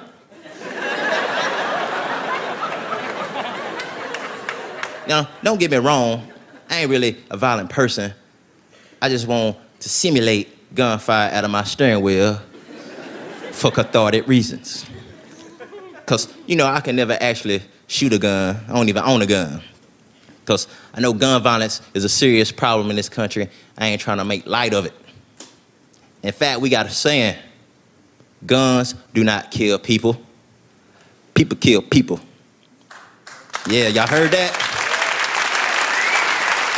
[5.08, 6.32] now, don't get me wrong,
[6.70, 8.14] I ain't really a violent person.
[9.02, 12.40] I just want to simulate gunfire out of my steering wheel
[13.52, 14.86] for cathartic reasons.
[15.96, 19.26] Because, you know, I can never actually shoot a gun, I don't even own a
[19.26, 19.64] gun.
[20.42, 23.50] Because I know gun violence is a serious problem in this country.
[23.76, 24.94] I ain't trying to make light of it.
[26.24, 27.36] In fact, we got a saying
[28.46, 30.22] guns do not kill people,
[31.34, 32.20] people kill people.
[33.68, 34.68] Yeah, y'all heard that?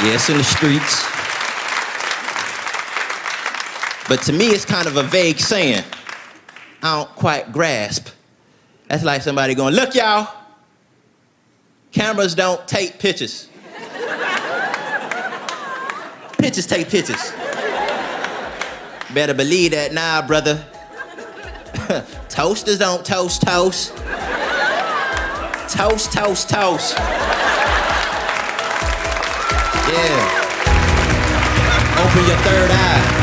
[0.03, 1.03] Yeah, in the streets.
[4.09, 5.83] But to me, it's kind of a vague saying.
[6.81, 8.09] I don't quite grasp.
[8.89, 10.27] That's like somebody going, look, y'all,
[11.93, 13.47] cameras don't take pictures.
[16.37, 17.31] pictures take pictures.
[19.13, 20.65] Better believe that now, brother.
[22.29, 23.95] Toasters don't toast toast.
[25.69, 26.97] Toast, toast, toast.
[29.87, 30.43] Yeah.
[31.99, 33.22] Open your third eye.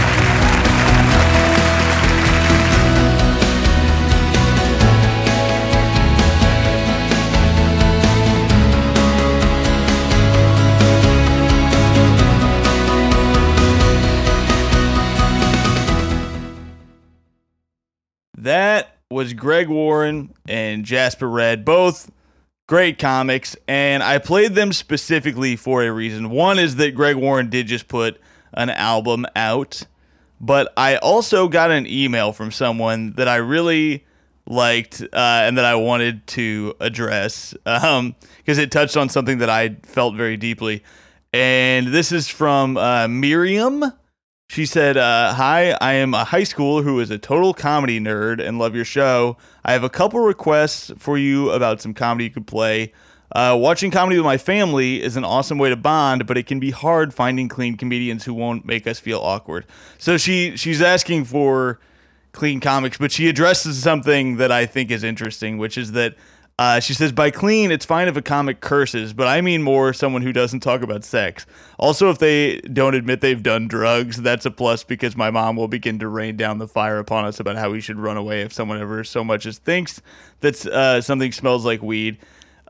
[19.20, 22.10] Was Greg Warren and Jasper Redd, both
[22.66, 26.30] great comics, and I played them specifically for a reason.
[26.30, 28.18] One is that Greg Warren did just put
[28.54, 29.82] an album out,
[30.40, 34.06] but I also got an email from someone that I really
[34.46, 39.76] liked uh, and that I wanted to address because it touched on something that I
[39.82, 40.82] felt very deeply.
[41.34, 43.84] And this is from uh, Miriam.
[44.50, 48.44] She said, uh, Hi, I am a high schooler who is a total comedy nerd
[48.44, 49.36] and love your show.
[49.64, 52.92] I have a couple requests for you about some comedy you could play.
[53.30, 56.58] Uh, watching comedy with my family is an awesome way to bond, but it can
[56.58, 59.66] be hard finding clean comedians who won't make us feel awkward.
[59.98, 61.78] So she she's asking for
[62.32, 66.16] clean comics, but she addresses something that I think is interesting, which is that
[66.60, 69.94] uh, she says, by clean, it's fine if a comic curses, but I mean more
[69.94, 71.46] someone who doesn't talk about sex.
[71.78, 75.68] Also, if they don't admit they've done drugs, that's a plus because my mom will
[75.68, 78.52] begin to rain down the fire upon us about how we should run away if
[78.52, 80.02] someone ever so much as thinks
[80.40, 82.18] that uh, something smells like weed.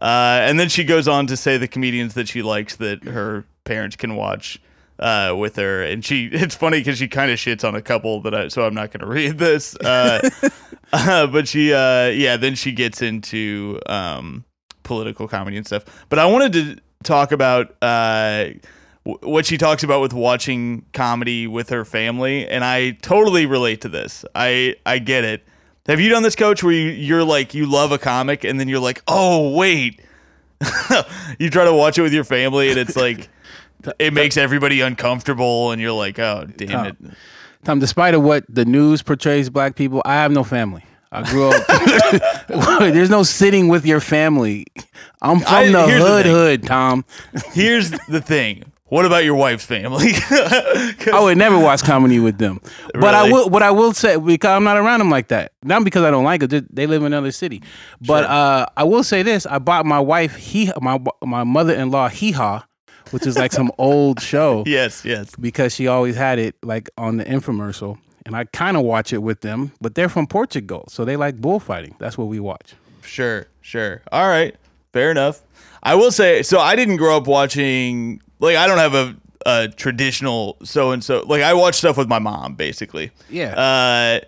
[0.01, 3.45] Uh, and then she goes on to say the comedians that she likes that her
[3.65, 4.61] parents can watch
[5.01, 8.21] uh, with her, and she it's funny because she kind of shits on a couple
[8.23, 10.29] that I so I'm not going to read this, uh,
[10.93, 14.45] uh, but she uh, yeah then she gets into um,
[14.83, 15.85] political comedy and stuff.
[16.09, 18.51] But I wanted to talk about uh,
[19.05, 23.81] w- what she talks about with watching comedy with her family, and I totally relate
[23.83, 24.25] to this.
[24.35, 25.47] I I get it.
[25.87, 26.63] Have you done this, Coach?
[26.63, 30.03] Where you, you're like you love a comic, and then you're like, oh wait.
[31.39, 33.31] you try to watch it with your family and it's like
[33.99, 36.97] it makes everybody uncomfortable and you're like oh damn it
[37.65, 40.85] Tom, despite of what the news portrays black people, I have no family.
[41.13, 41.67] I grew up.
[42.81, 44.67] There's no sitting with your family.
[45.21, 47.05] I'm from I- the here's the hood, hood, Tom.
[47.53, 50.11] here's the thing what about your wife's family?
[50.13, 52.61] I would never watch comedy with them.
[52.93, 53.49] But I will.
[53.49, 55.53] What I will say because I'm not around them like that.
[55.63, 56.75] Not because I don't like it.
[56.75, 57.63] They live in another city.
[58.01, 62.33] But uh, I will say this: I bought my wife he my my mother-in-law hee
[62.33, 62.65] haw,
[63.11, 64.65] which is like some old show.
[64.67, 67.99] yes yes because she always had it like on the infomercial.
[68.27, 71.41] And I kind of watch it with them, but they're from Portugal, so they like
[71.41, 71.97] bullfighting.
[71.99, 72.75] That's what we watch.
[73.03, 74.03] Sure, sure.
[74.13, 74.55] All right,
[74.93, 75.41] fair enough.
[75.83, 78.21] I will say, so I didn't grow up watching.
[78.39, 81.25] Like, I don't have a, a traditional so and so.
[81.27, 83.11] Like, I watch stuff with my mom, basically.
[83.31, 83.55] Yeah.
[83.55, 84.27] Uh,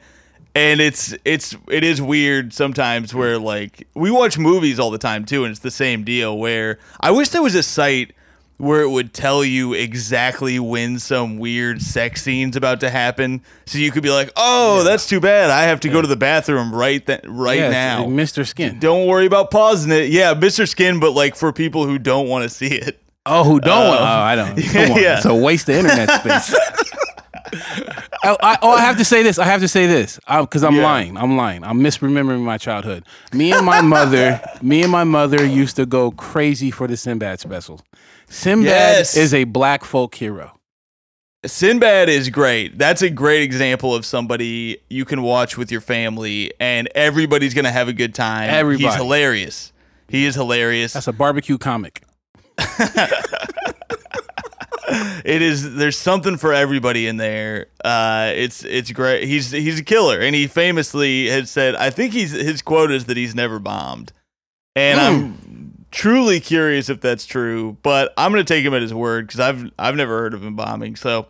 [0.54, 5.24] and it's it's it is weird sometimes where like we watch movies all the time
[5.24, 6.38] too, and it's the same deal.
[6.38, 8.12] Where I wish there was a site
[8.58, 13.78] where it would tell you exactly when some weird sex scene's about to happen, so
[13.78, 15.50] you could be like, "Oh, that's too bad.
[15.50, 18.46] I have to go to the bathroom right th- right Yeah, now." Mr.
[18.46, 18.78] Skin.
[18.78, 20.10] Don't worry about pausing it.
[20.10, 20.68] Yeah, Mr.
[20.68, 23.00] Skin, but like for people who don't want to see it.
[23.26, 24.00] Oh, who don't want?
[24.00, 24.62] Uh, Oh, I don't.
[24.62, 24.98] Come on.
[25.02, 25.16] yeah.
[25.16, 26.54] It's a waste of internet space.
[28.24, 29.38] oh, I, oh, I have to say this.
[29.38, 30.82] I have to say this because I'm Yeah.
[30.82, 31.16] lying.
[31.16, 31.64] I'm lying.
[31.64, 33.04] I'm misremembering my childhood.
[33.32, 37.40] Me and my mother, me and my mother used to go crazy for the Sinbad
[37.40, 37.82] specials.
[38.32, 39.16] Sinbad Yes.
[39.16, 40.58] is a black folk hero.
[41.44, 42.78] Sinbad is great.
[42.78, 47.64] That's a great example of somebody you can watch with your family and everybody's going
[47.64, 48.48] to have a good time.
[48.48, 48.96] He's Everybody.
[48.96, 49.72] hilarious.
[50.08, 50.92] He is hilarious.
[50.92, 52.02] That's a barbecue comic.
[55.24, 57.66] it is there's something for everybody in there.
[57.84, 59.24] Uh it's it's great.
[59.24, 63.06] He's he's a killer and he famously has said I think he's his quote is
[63.06, 64.12] that he's never bombed.
[64.76, 65.38] And I'm
[65.92, 69.38] truly curious if that's true, but I'm going to take him at his word cuz
[69.38, 70.96] I've I've never heard of him bombing.
[70.96, 71.28] So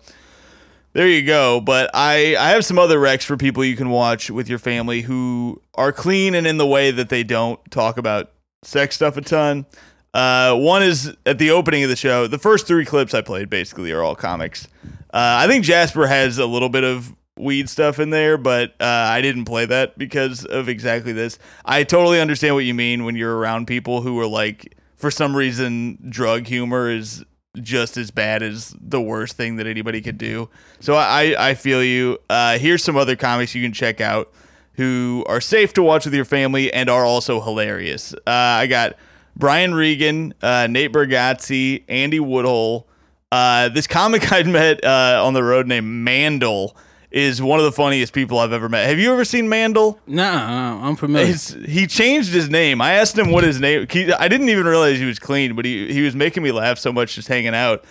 [0.92, 1.60] there you go.
[1.60, 5.02] But I, I have some other recs for people you can watch with your family
[5.02, 8.30] who are clean and in the way that they don't talk about
[8.62, 9.66] sex stuff a ton.
[10.14, 12.26] Uh, one is at the opening of the show.
[12.26, 14.68] The first three clips I played basically are all comics.
[14.84, 18.84] Uh, I think Jasper has a little bit of weed stuff in there, but uh,
[18.84, 21.38] I didn't play that because of exactly this.
[21.64, 25.36] I totally understand what you mean when you're around people who are like, for some
[25.36, 27.24] reason, drug humor is
[27.60, 30.48] just as bad as the worst thing that anybody could do.
[30.80, 32.18] So I, I feel you.
[32.30, 34.32] Uh, here's some other comics you can check out
[34.74, 38.14] who are safe to watch with your family and are also hilarious.
[38.14, 38.96] Uh, I got
[39.36, 42.88] Brian Regan, uh, Nate Bargatze, Andy Woodhull.
[43.30, 46.76] Uh, this comic I'd met uh, on the road named Mandel
[47.12, 48.88] is one of the funniest people I've ever met.
[48.88, 50.00] Have you ever seen Mandel?
[50.06, 51.30] Nah, uh, I'm familiar.
[51.30, 52.80] It's, he changed his name.
[52.80, 53.86] I asked him what his name.
[53.88, 56.78] He, I didn't even realize he was clean, but he he was making me laugh
[56.78, 57.84] so much just hanging out.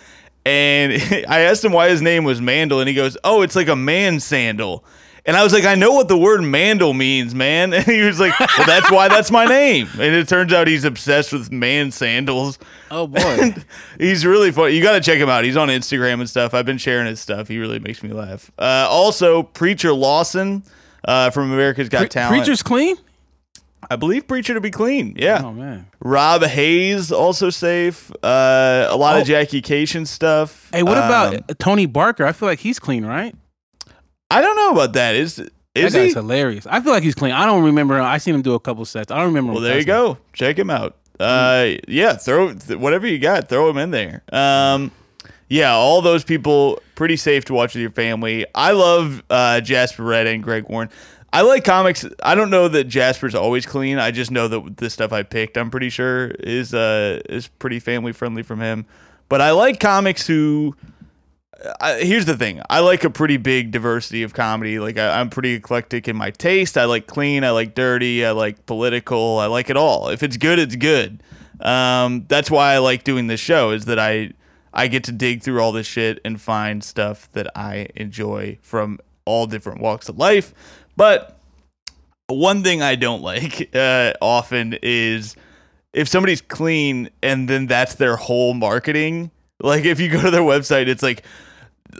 [0.44, 0.92] And
[1.28, 3.76] I asked him why his name was Mandel, and he goes, "Oh, it's like a
[3.76, 4.84] man sandal."
[5.24, 8.18] And I was like, "I know what the word mandel means, man." And he was
[8.18, 11.92] like, "Well, that's why that's my name." And it turns out he's obsessed with man
[11.92, 12.58] sandals.
[12.90, 13.54] oh boy.
[13.98, 14.74] He's really funny.
[14.74, 15.44] You got to check him out.
[15.44, 16.54] He's on Instagram and stuff.
[16.54, 17.46] I've been sharing his stuff.
[17.46, 18.50] He really makes me laugh.
[18.58, 20.64] Uh, also, Preacher Lawson
[21.04, 22.36] uh, from America's Got Pre- Talent.
[22.42, 22.96] Preacher's clean.
[23.90, 25.14] I believe Preacher to be clean.
[25.18, 25.40] Yeah.
[25.44, 25.86] Oh man.
[26.00, 28.10] Rob Hayes also safe.
[28.24, 29.20] Uh, a lot Oh.
[29.20, 30.68] of Jackie Kashian stuff.
[30.72, 32.24] Hey, what Um, about Tony Barker?
[32.26, 33.34] I feel like he's clean, right?
[34.32, 35.14] I don't know about that.
[35.14, 35.38] Is
[35.74, 36.12] is that he?
[36.12, 36.66] hilarious.
[36.66, 37.32] I feel like he's clean.
[37.32, 38.00] I don't remember.
[38.00, 39.10] I seen him do a couple sets.
[39.10, 39.52] I don't remember.
[39.52, 40.18] Well, there you go.
[40.32, 40.96] Check him out.
[41.18, 43.48] Uh, yeah, throw th- whatever you got.
[43.48, 44.22] Throw him in there.
[44.32, 44.90] Um,
[45.48, 48.46] yeah, all those people pretty safe to watch with your family.
[48.54, 50.90] I love uh, Jasper Redd and Greg Warren.
[51.32, 52.04] I like comics.
[52.22, 53.98] I don't know that Jasper's always clean.
[53.98, 57.80] I just know that the stuff I picked, I'm pretty sure is uh is pretty
[57.80, 58.84] family friendly from him.
[59.28, 60.76] But I like comics who.
[61.80, 62.60] I, here's the thing.
[62.68, 64.78] I like a pretty big diversity of comedy.
[64.78, 66.76] Like I, I'm pretty eclectic in my taste.
[66.76, 67.44] I like clean.
[67.44, 68.24] I like dirty.
[68.24, 69.38] I like political.
[69.38, 70.08] I like it all.
[70.08, 71.22] If it's good, it's good.
[71.60, 73.70] Um, that's why I like doing this show.
[73.70, 74.32] Is that I
[74.74, 78.98] I get to dig through all this shit and find stuff that I enjoy from
[79.24, 80.54] all different walks of life.
[80.96, 81.38] But
[82.26, 85.36] one thing I don't like uh, often is
[85.92, 89.30] if somebody's clean and then that's their whole marketing.
[89.60, 91.22] Like if you go to their website, it's like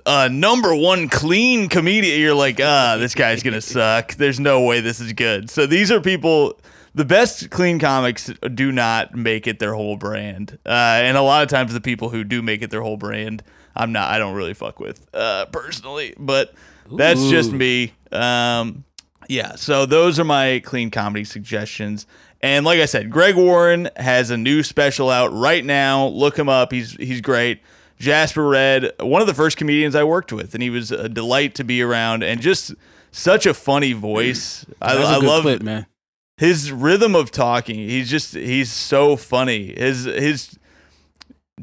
[0.07, 2.21] uh, number one clean comedian.
[2.21, 4.15] You're like, ah, this guy's gonna suck.
[4.15, 5.51] There's no way this is good.
[5.51, 6.61] So these are people.
[6.95, 10.69] The best clean comics do not make it their whole brand, uh,
[11.03, 13.43] and a lot of times the people who do make it their whole brand,
[13.75, 14.11] I'm not.
[14.11, 16.53] I don't really fuck with uh, personally, but
[16.91, 17.95] that's just me.
[18.11, 18.85] Um,
[19.29, 22.07] yeah, so those are my clean comedy suggestions.
[22.43, 26.09] And like I said, Greg Warren has a new special out right now.
[26.09, 26.73] Look him up.
[26.73, 27.63] He's he's great.
[28.03, 31.55] Jasper Redd, one of the first comedians I worked with, and he was a delight
[31.55, 32.75] to be around and just
[33.13, 34.67] such a funny voice.
[34.83, 35.87] I, That was a I good love clip, man.
[36.37, 37.77] his rhythm of talking.
[37.77, 39.73] He's just he's so funny.
[39.79, 40.59] His his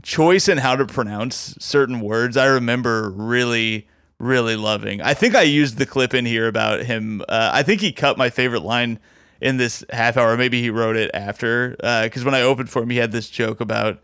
[0.02, 3.88] choice in how to pronounce certain words, I remember really
[4.18, 5.02] really loving.
[5.02, 7.22] I think I used the clip in here about him.
[7.28, 8.98] Uh, I think he cut my favorite line
[9.42, 10.38] in this half hour.
[10.38, 13.60] Maybe he wrote it after because when I opened for him, he had this joke
[13.60, 14.00] about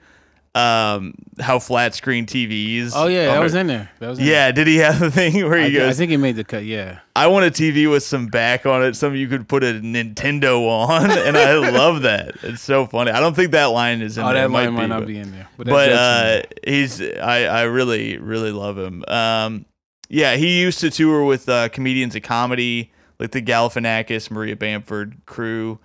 [0.55, 2.93] um, how flat screen TVs.
[2.95, 3.91] Oh yeah, that are- was in there.
[3.99, 5.69] That was in Yeah, did he have the thing where there.
[5.69, 5.89] he I, goes?
[5.89, 6.63] I think he made the cut.
[6.63, 6.99] Yeah.
[7.15, 10.67] I want a TV with some back on it, something you could put a Nintendo
[10.67, 12.35] on, and I love that.
[12.41, 13.11] It's so funny.
[13.11, 14.35] I don't think that line is in Oh, there.
[14.35, 15.47] that It line might be, not but, be in there.
[15.57, 19.03] But, But uh, he's I I really really love him.
[19.07, 19.65] Um,
[20.09, 25.17] yeah, he used to tour with uh, comedians of comedy like the Galifianakis, Maria Bamford
[25.25, 25.79] crew,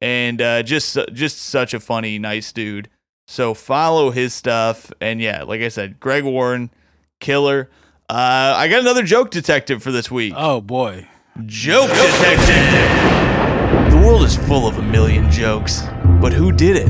[0.00, 2.88] and uh, just just such a funny, nice dude.
[3.32, 6.70] So follow his stuff, and yeah, like I said, Greg Warren,
[7.18, 7.70] killer.
[8.10, 10.34] Uh, I got another joke detective for this week.
[10.36, 11.08] oh boy.
[11.46, 13.90] Joke detective.
[13.90, 15.80] The world is full of a million jokes,
[16.20, 16.88] but who did it?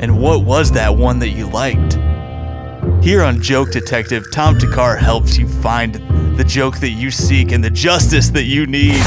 [0.00, 1.94] And what was that one that you liked?
[3.04, 5.96] Here on Joke Detective, Tom Thakkar helps you find
[6.38, 9.02] the joke that you seek and the justice that you need.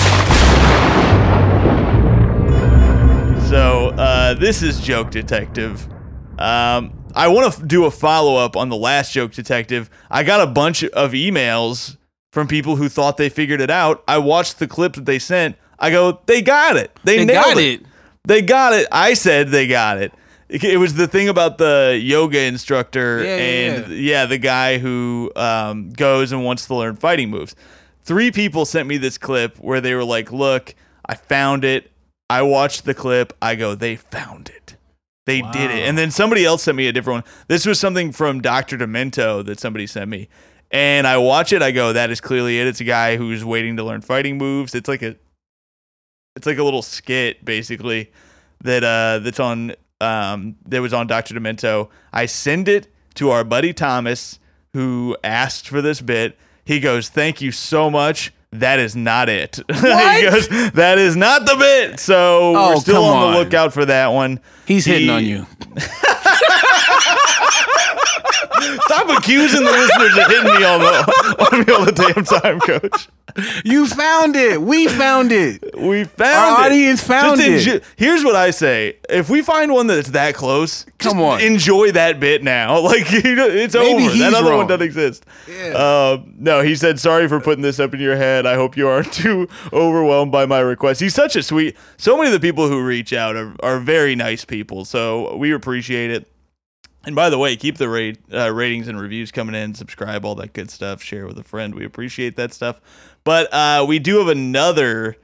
[3.48, 5.88] So, uh, this is Joke Detective.
[6.40, 9.90] Um, I want to f- do a follow up on the last Joke Detective.
[10.10, 11.98] I got a bunch of emails
[12.32, 14.04] from people who thought they figured it out.
[14.08, 15.56] I watched the clip that they sent.
[15.80, 16.92] I go, they got it.
[17.04, 17.82] They, They nailed got it.
[17.82, 17.86] it.
[18.26, 18.88] They got it.
[18.92, 20.14] I said they got it.
[20.50, 24.26] It it was the thing about the yoga instructor Yeah, yeah, and yeah.
[24.28, 27.54] the guy who um, goes and wants to learn fighting moves.
[28.04, 30.74] Three people sent me this clip where they were like, "Look,
[31.06, 31.92] I found it.
[32.30, 33.34] I watched the clip.
[33.42, 34.77] I go, they found it.
[35.28, 37.34] They did it." And then somebody else sent me a different one.
[37.48, 40.28] This was something from Doctor Demento that somebody sent me,
[40.72, 41.62] and I watch it.
[41.62, 42.66] I go, "That is clearly it.
[42.66, 44.74] It's a guy who's waiting to learn fighting moves.
[44.74, 45.16] It's like a
[46.36, 48.12] it's like a little skit basically
[48.64, 51.36] that uh that's on um that was on Dr.
[51.36, 51.90] Demento.
[52.14, 54.40] I send it to our buddy Thomas
[54.74, 56.38] who asked for this bit.
[56.64, 58.32] He goes, "Thank you so much.
[58.60, 63.04] That is not it." he goes, "That is not the bit." So Oh, we're still
[63.04, 64.40] come on, the lookout for that one.
[64.66, 65.46] He's hitting on you.
[68.82, 72.60] Stop accusing the listeners of hitting me all the, on me all the damn time,
[72.60, 73.08] coach.
[73.64, 74.60] You found it.
[74.62, 75.78] We found it.
[75.78, 76.66] We found Our it.
[76.72, 77.84] audience found Just it.
[77.96, 81.42] Here's what I say: if we find one that's that close, Come on.
[81.42, 82.80] enjoy that bit now.
[82.88, 84.18] Like you know, it's Maybe over.
[84.18, 85.26] That other one doesn't exist.
[85.76, 88.46] Uh, no, he said, "Sorry for putting this up in your head.
[88.48, 91.76] I hope you aren't too overwhelmed by my request." He's such a sweet.
[91.98, 94.86] So many of the people who reach out are, are very nice people.
[94.86, 96.28] So we appreciate it.
[97.08, 99.74] And by the way, keep the rate, uh, ratings and reviews coming in.
[99.76, 101.02] Subscribe, all that good stuff.
[101.02, 101.74] Share with a friend.
[101.74, 102.82] We appreciate that stuff.
[103.24, 105.16] But uh, we do have another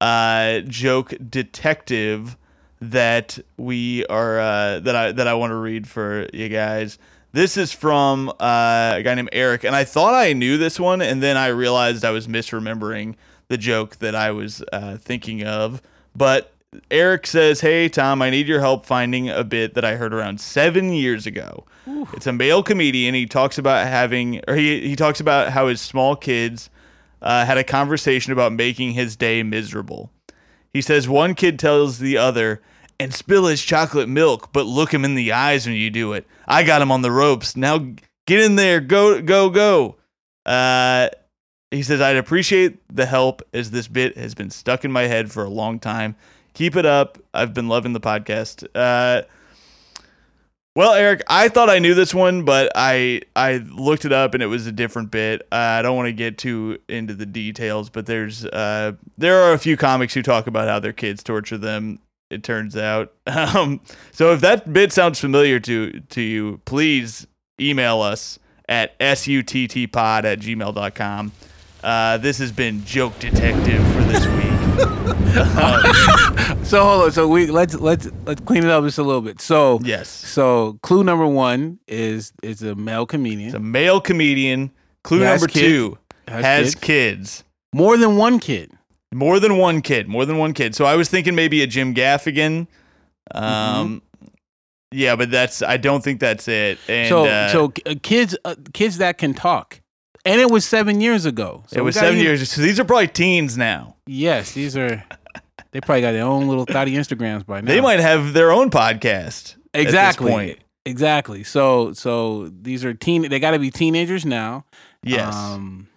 [0.00, 2.38] uh, joke detective
[2.80, 6.98] that we are uh, that I that I want to read for you guys.
[7.32, 11.02] This is from uh, a guy named Eric, and I thought I knew this one,
[11.02, 13.16] and then I realized I was misremembering
[13.48, 15.82] the joke that I was uh, thinking of.
[16.16, 16.54] But
[16.90, 20.40] Eric says, "Hey Tom, I need your help finding a bit that I heard around
[20.40, 21.64] seven years ago.
[22.12, 23.14] It's a male comedian.
[23.14, 26.68] He talks about having, or he he talks about how his small kids
[27.22, 30.10] uh, had a conversation about making his day miserable.
[30.72, 32.60] He says one kid tells the other,
[33.00, 36.26] and spill his chocolate milk, but look him in the eyes when you do it.
[36.46, 37.56] I got him on the ropes.
[37.56, 37.78] Now
[38.26, 38.80] get in there.
[38.80, 39.96] Go, go, go.
[40.44, 41.08] Uh,
[41.70, 45.30] he says, I'd appreciate the help as this bit has been stuck in my head
[45.30, 46.16] for a long time.
[46.58, 47.18] Keep it up.
[47.32, 48.66] I've been loving the podcast.
[48.74, 49.22] Uh,
[50.74, 54.42] well, Eric, I thought I knew this one, but I I looked it up and
[54.42, 55.42] it was a different bit.
[55.52, 59.52] Uh, I don't want to get too into the details, but there's uh, there are
[59.52, 62.00] a few comics who talk about how their kids torture them.
[62.28, 63.12] It turns out.
[63.28, 63.80] Um,
[64.10, 67.28] so if that bit sounds familiar to to you, please
[67.60, 71.32] email us at suttpod at gmail.com.
[71.84, 74.57] Uh, this has been Joke Detective for this week.
[76.64, 77.12] So hold on.
[77.12, 79.40] So we let's let's let's clean it up just a little bit.
[79.40, 80.08] So Yes.
[80.08, 83.48] So clue number one is is a male comedian.
[83.48, 84.70] It's a male comedian.
[85.02, 85.64] Clue Who has number kids.
[85.66, 86.80] two Has has, kids.
[87.40, 87.44] kids.
[87.72, 88.72] More than one kid.
[89.14, 90.08] More than one kid.
[90.08, 90.74] More than one kid.
[90.74, 92.66] So I was thinking maybe a Jim Gaffigan.
[93.34, 94.02] Um,
[94.90, 96.78] yeah, but that's I don't think that's it.
[96.88, 99.80] And so uh, so uh, kids uh, kids that can talk.
[100.24, 101.64] And it was seven years ago.
[101.68, 102.50] So it was seven years.
[102.50, 103.96] So these are probably teens now.
[104.06, 105.02] Yes, these are.
[105.70, 107.68] They probably got their own little thotty Instagrams by now.
[107.68, 109.56] They might have their own podcast.
[109.74, 110.58] exactly point.
[110.86, 111.44] exactly.
[111.44, 113.28] So so these are teen.
[113.28, 114.64] They got to be teenagers now.
[115.02, 115.34] Yes.
[115.34, 115.88] Um,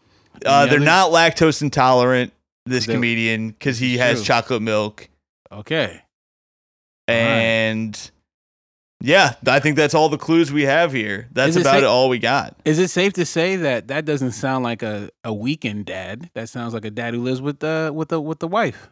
[0.46, 2.34] uh, they're not lactose intolerant.
[2.66, 4.26] This They- comedian because he has true.
[4.26, 5.10] chocolate milk.
[5.52, 6.02] Okay.
[7.08, 8.12] And
[9.02, 11.28] yeah, I think that's all the clues we have here.
[11.32, 12.56] That's it about safe- it all we got.
[12.66, 16.30] Is it safe to say that that doesn't sound like a, a weekend dad?
[16.34, 18.90] That sounds like a dad who lives with the with the with the wife.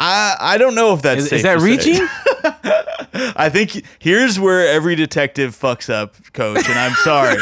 [0.00, 1.94] I I don't know if that's Is, safe is that reaching?
[2.44, 7.38] I think here's where every detective fucks up, coach, and I'm sorry.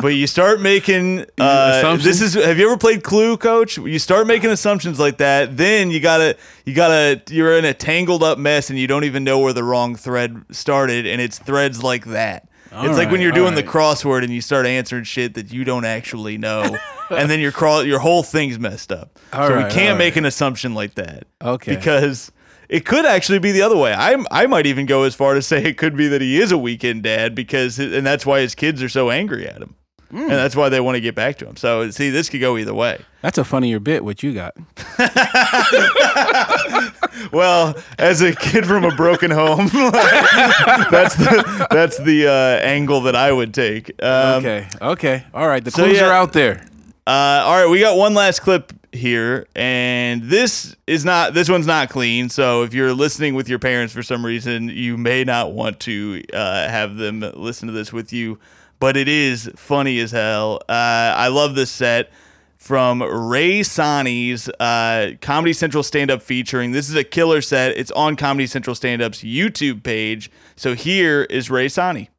[0.00, 2.04] but you start making uh, Assumptions?
[2.04, 3.76] this is have you ever played Clue, coach?
[3.78, 8.22] You start making assumptions like that, then you gotta you gotta you're in a tangled
[8.22, 11.82] up mess and you don't even know where the wrong thread started, and it's threads
[11.82, 12.48] like that.
[12.72, 15.62] All it's like when you're doing the crossword and you start answering shit that you
[15.64, 16.78] don't actually know,
[17.10, 19.18] and then your crawl your whole thing's messed up.
[19.32, 20.18] All so right, we can't make right.
[20.18, 21.74] an assumption like that Okay.
[21.76, 22.32] because
[22.72, 23.92] it could actually be the other way.
[23.92, 26.50] I I might even go as far to say it could be that he is
[26.50, 29.74] a weekend dad because and that's why his kids are so angry at him.
[30.10, 30.22] Hmm.
[30.22, 31.56] And that's why they want to get back to him.
[31.56, 32.98] So see, this could go either way.
[33.20, 34.04] That's a funnier bit.
[34.04, 34.56] What you got?
[37.30, 43.14] Well, as a kid from a broken home, that's the that's the uh, angle that
[43.14, 43.90] I would take.
[44.02, 44.68] Um, okay.
[44.80, 45.24] Okay.
[45.32, 45.64] All right.
[45.64, 46.08] The so clues yeah.
[46.08, 46.66] are out there.
[47.06, 51.66] Uh, all right, we got one last clip here, and this is not this one's
[51.66, 52.28] not clean.
[52.28, 56.22] So if you're listening with your parents for some reason, you may not want to
[56.32, 58.38] uh, have them listen to this with you.
[58.78, 60.60] But it is funny as hell.
[60.68, 62.10] Uh, I love this set
[62.56, 66.70] from Rae Sanni's uh, Comedy Central stand up featuring.
[66.72, 67.76] This is a killer set.
[67.76, 70.30] It's on Comedy Central stand up's YouTube page.
[70.56, 72.10] So here is Rae Sanni.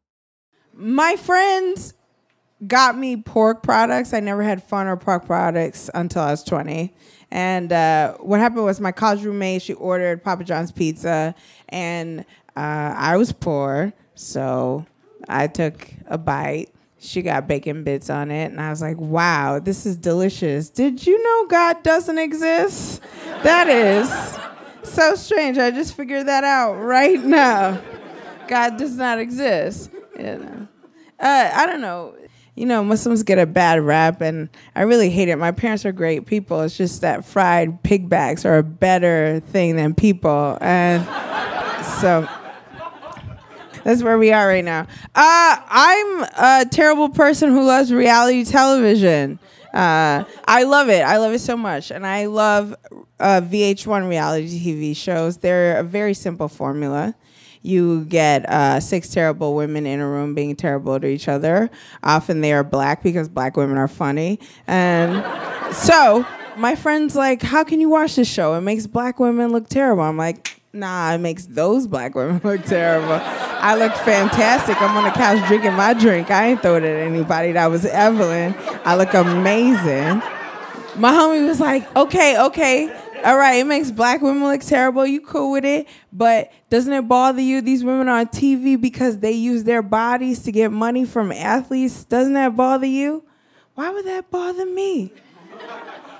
[0.73, 1.93] my friends
[2.67, 4.13] got me pork products.
[4.13, 6.93] I never had fun or pork products until I was 20.
[7.31, 11.33] And uh, what happened was my college roommate, she ordered Papa John's pizza,
[11.69, 12.19] and
[12.55, 13.91] uh, I was poor.
[14.13, 14.85] So
[15.27, 16.69] I took a bite.
[16.99, 20.69] She got bacon bits on it, and I was like, wow, this is delicious.
[20.69, 23.01] Did you know God doesn't exist?
[23.41, 25.57] That is so strange.
[25.57, 27.81] I just figured that out right now.
[28.47, 29.89] God does not exist.
[30.17, 30.67] You know.
[31.19, 32.15] Uh, I don't know.
[32.55, 35.37] You know, Muslims get a bad rap, and I really hate it.
[35.37, 36.61] My parents are great people.
[36.61, 41.03] It's just that fried pig backs are a better thing than people, and
[41.99, 42.27] so
[43.83, 44.81] that's where we are right now.
[45.15, 49.39] Uh, I'm a terrible person who loves reality television.
[49.73, 51.01] Uh, I love it.
[51.01, 52.75] I love it so much, and I love
[53.19, 55.37] uh, VH1 reality TV shows.
[55.37, 57.15] They're a very simple formula.
[57.63, 61.69] You get uh, six terrible women in a room being terrible to each other.
[62.03, 65.23] Often they are black because black women are funny, and
[65.73, 66.25] so
[66.57, 68.53] my friend's like, "How can you watch this show?
[68.55, 72.63] It makes black women look terrible." I'm like, "Nah, it makes those black women look
[72.65, 73.19] terrible.
[73.21, 74.79] I look fantastic.
[74.81, 76.29] I'm on the couch drinking my drink.
[76.31, 77.53] I ain't throwing it at anybody.
[77.53, 78.55] That was Evelyn.
[78.83, 80.21] I look amazing."
[80.95, 82.93] My homie was like, "Okay, okay."
[83.23, 85.05] All right, it makes black women look terrible.
[85.05, 87.61] You cool with it, but doesn't it bother you?
[87.61, 92.03] These women are on TV because they use their bodies to get money from athletes.
[92.03, 93.23] Doesn't that bother you?
[93.75, 95.13] Why would that bother me?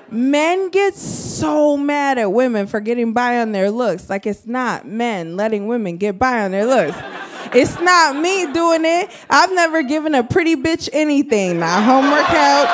[0.10, 4.10] Men get so mad at women for getting by on their looks.
[4.10, 6.98] Like it's not men letting women get by on their looks.
[7.54, 9.12] It's not me doing it.
[9.30, 11.60] I've never given a pretty bitch anything.
[11.60, 12.68] Not homework help,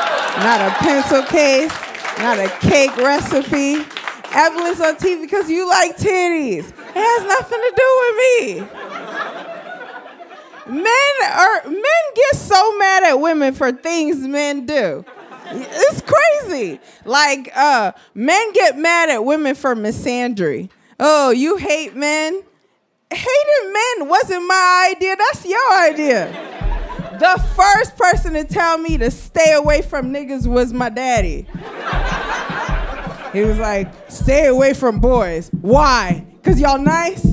[0.43, 1.71] not a pencil case,
[2.19, 3.86] not a cake recipe.
[4.32, 6.69] Evelyn's on TV because you like titties.
[6.69, 8.80] It has nothing to do with me.
[10.82, 15.03] Men are men get so mad at women for things men do.
[15.51, 16.80] It's crazy.
[17.05, 20.69] Like uh, men get mad at women for misandry.
[20.99, 22.43] Oh, you hate men?
[23.11, 25.15] Hating men wasn't my idea.
[25.15, 26.32] That's your idea.
[27.19, 31.47] The first person to tell me to stay away from niggas was my daddy.
[33.34, 35.51] He was like, stay away from boys.
[35.61, 36.25] Why?
[36.38, 37.25] Because y'all nice?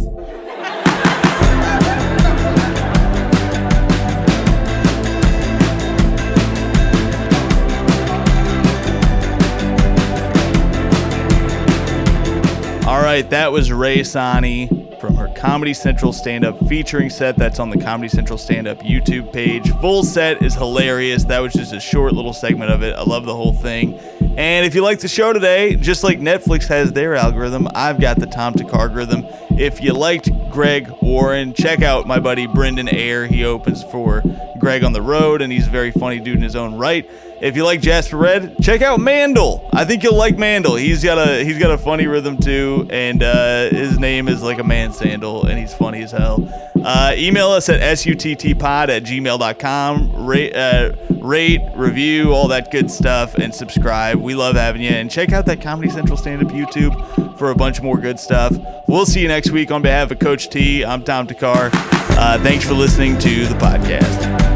[12.86, 14.68] All right, that was Rae Sanni
[15.00, 18.78] from her Comedy Central stand up featuring set that's on the Comedy Central stand up
[18.80, 19.70] YouTube page.
[19.80, 21.24] Full set is hilarious.
[21.24, 22.94] That was just a short little segment of it.
[22.94, 23.98] I love the whole thing.
[24.36, 28.18] And if you like the show today, just like Netflix has their algorithm, I've got
[28.18, 29.24] the Tom algorithm.
[29.58, 33.26] If you liked Greg Warren, check out my buddy Brendan Ayer.
[33.26, 34.22] He opens for
[34.58, 37.10] Greg on the road, and he's a very funny dude in his own right.
[37.40, 39.68] If you like Jasper Redd, check out Mandel.
[39.72, 40.76] I think you'll like Mandel.
[40.76, 44.58] He's got a he's got a funny rhythm too, and uh, his name is like
[44.58, 46.48] a man sandal, and he's funny as hell.
[46.82, 50.26] Uh, email us at suttpod at gmail.com.
[50.26, 54.18] Rate, uh, rate, review, all that good stuff, and subscribe.
[54.18, 54.90] We love having you.
[54.90, 58.56] And check out that Comedy Central stand up YouTube for a bunch more good stuff.
[58.88, 60.84] We'll see you next week on behalf of Coach T.
[60.84, 61.70] I'm Tom Thakkar.
[62.18, 64.55] Uh, thanks for listening to the podcast.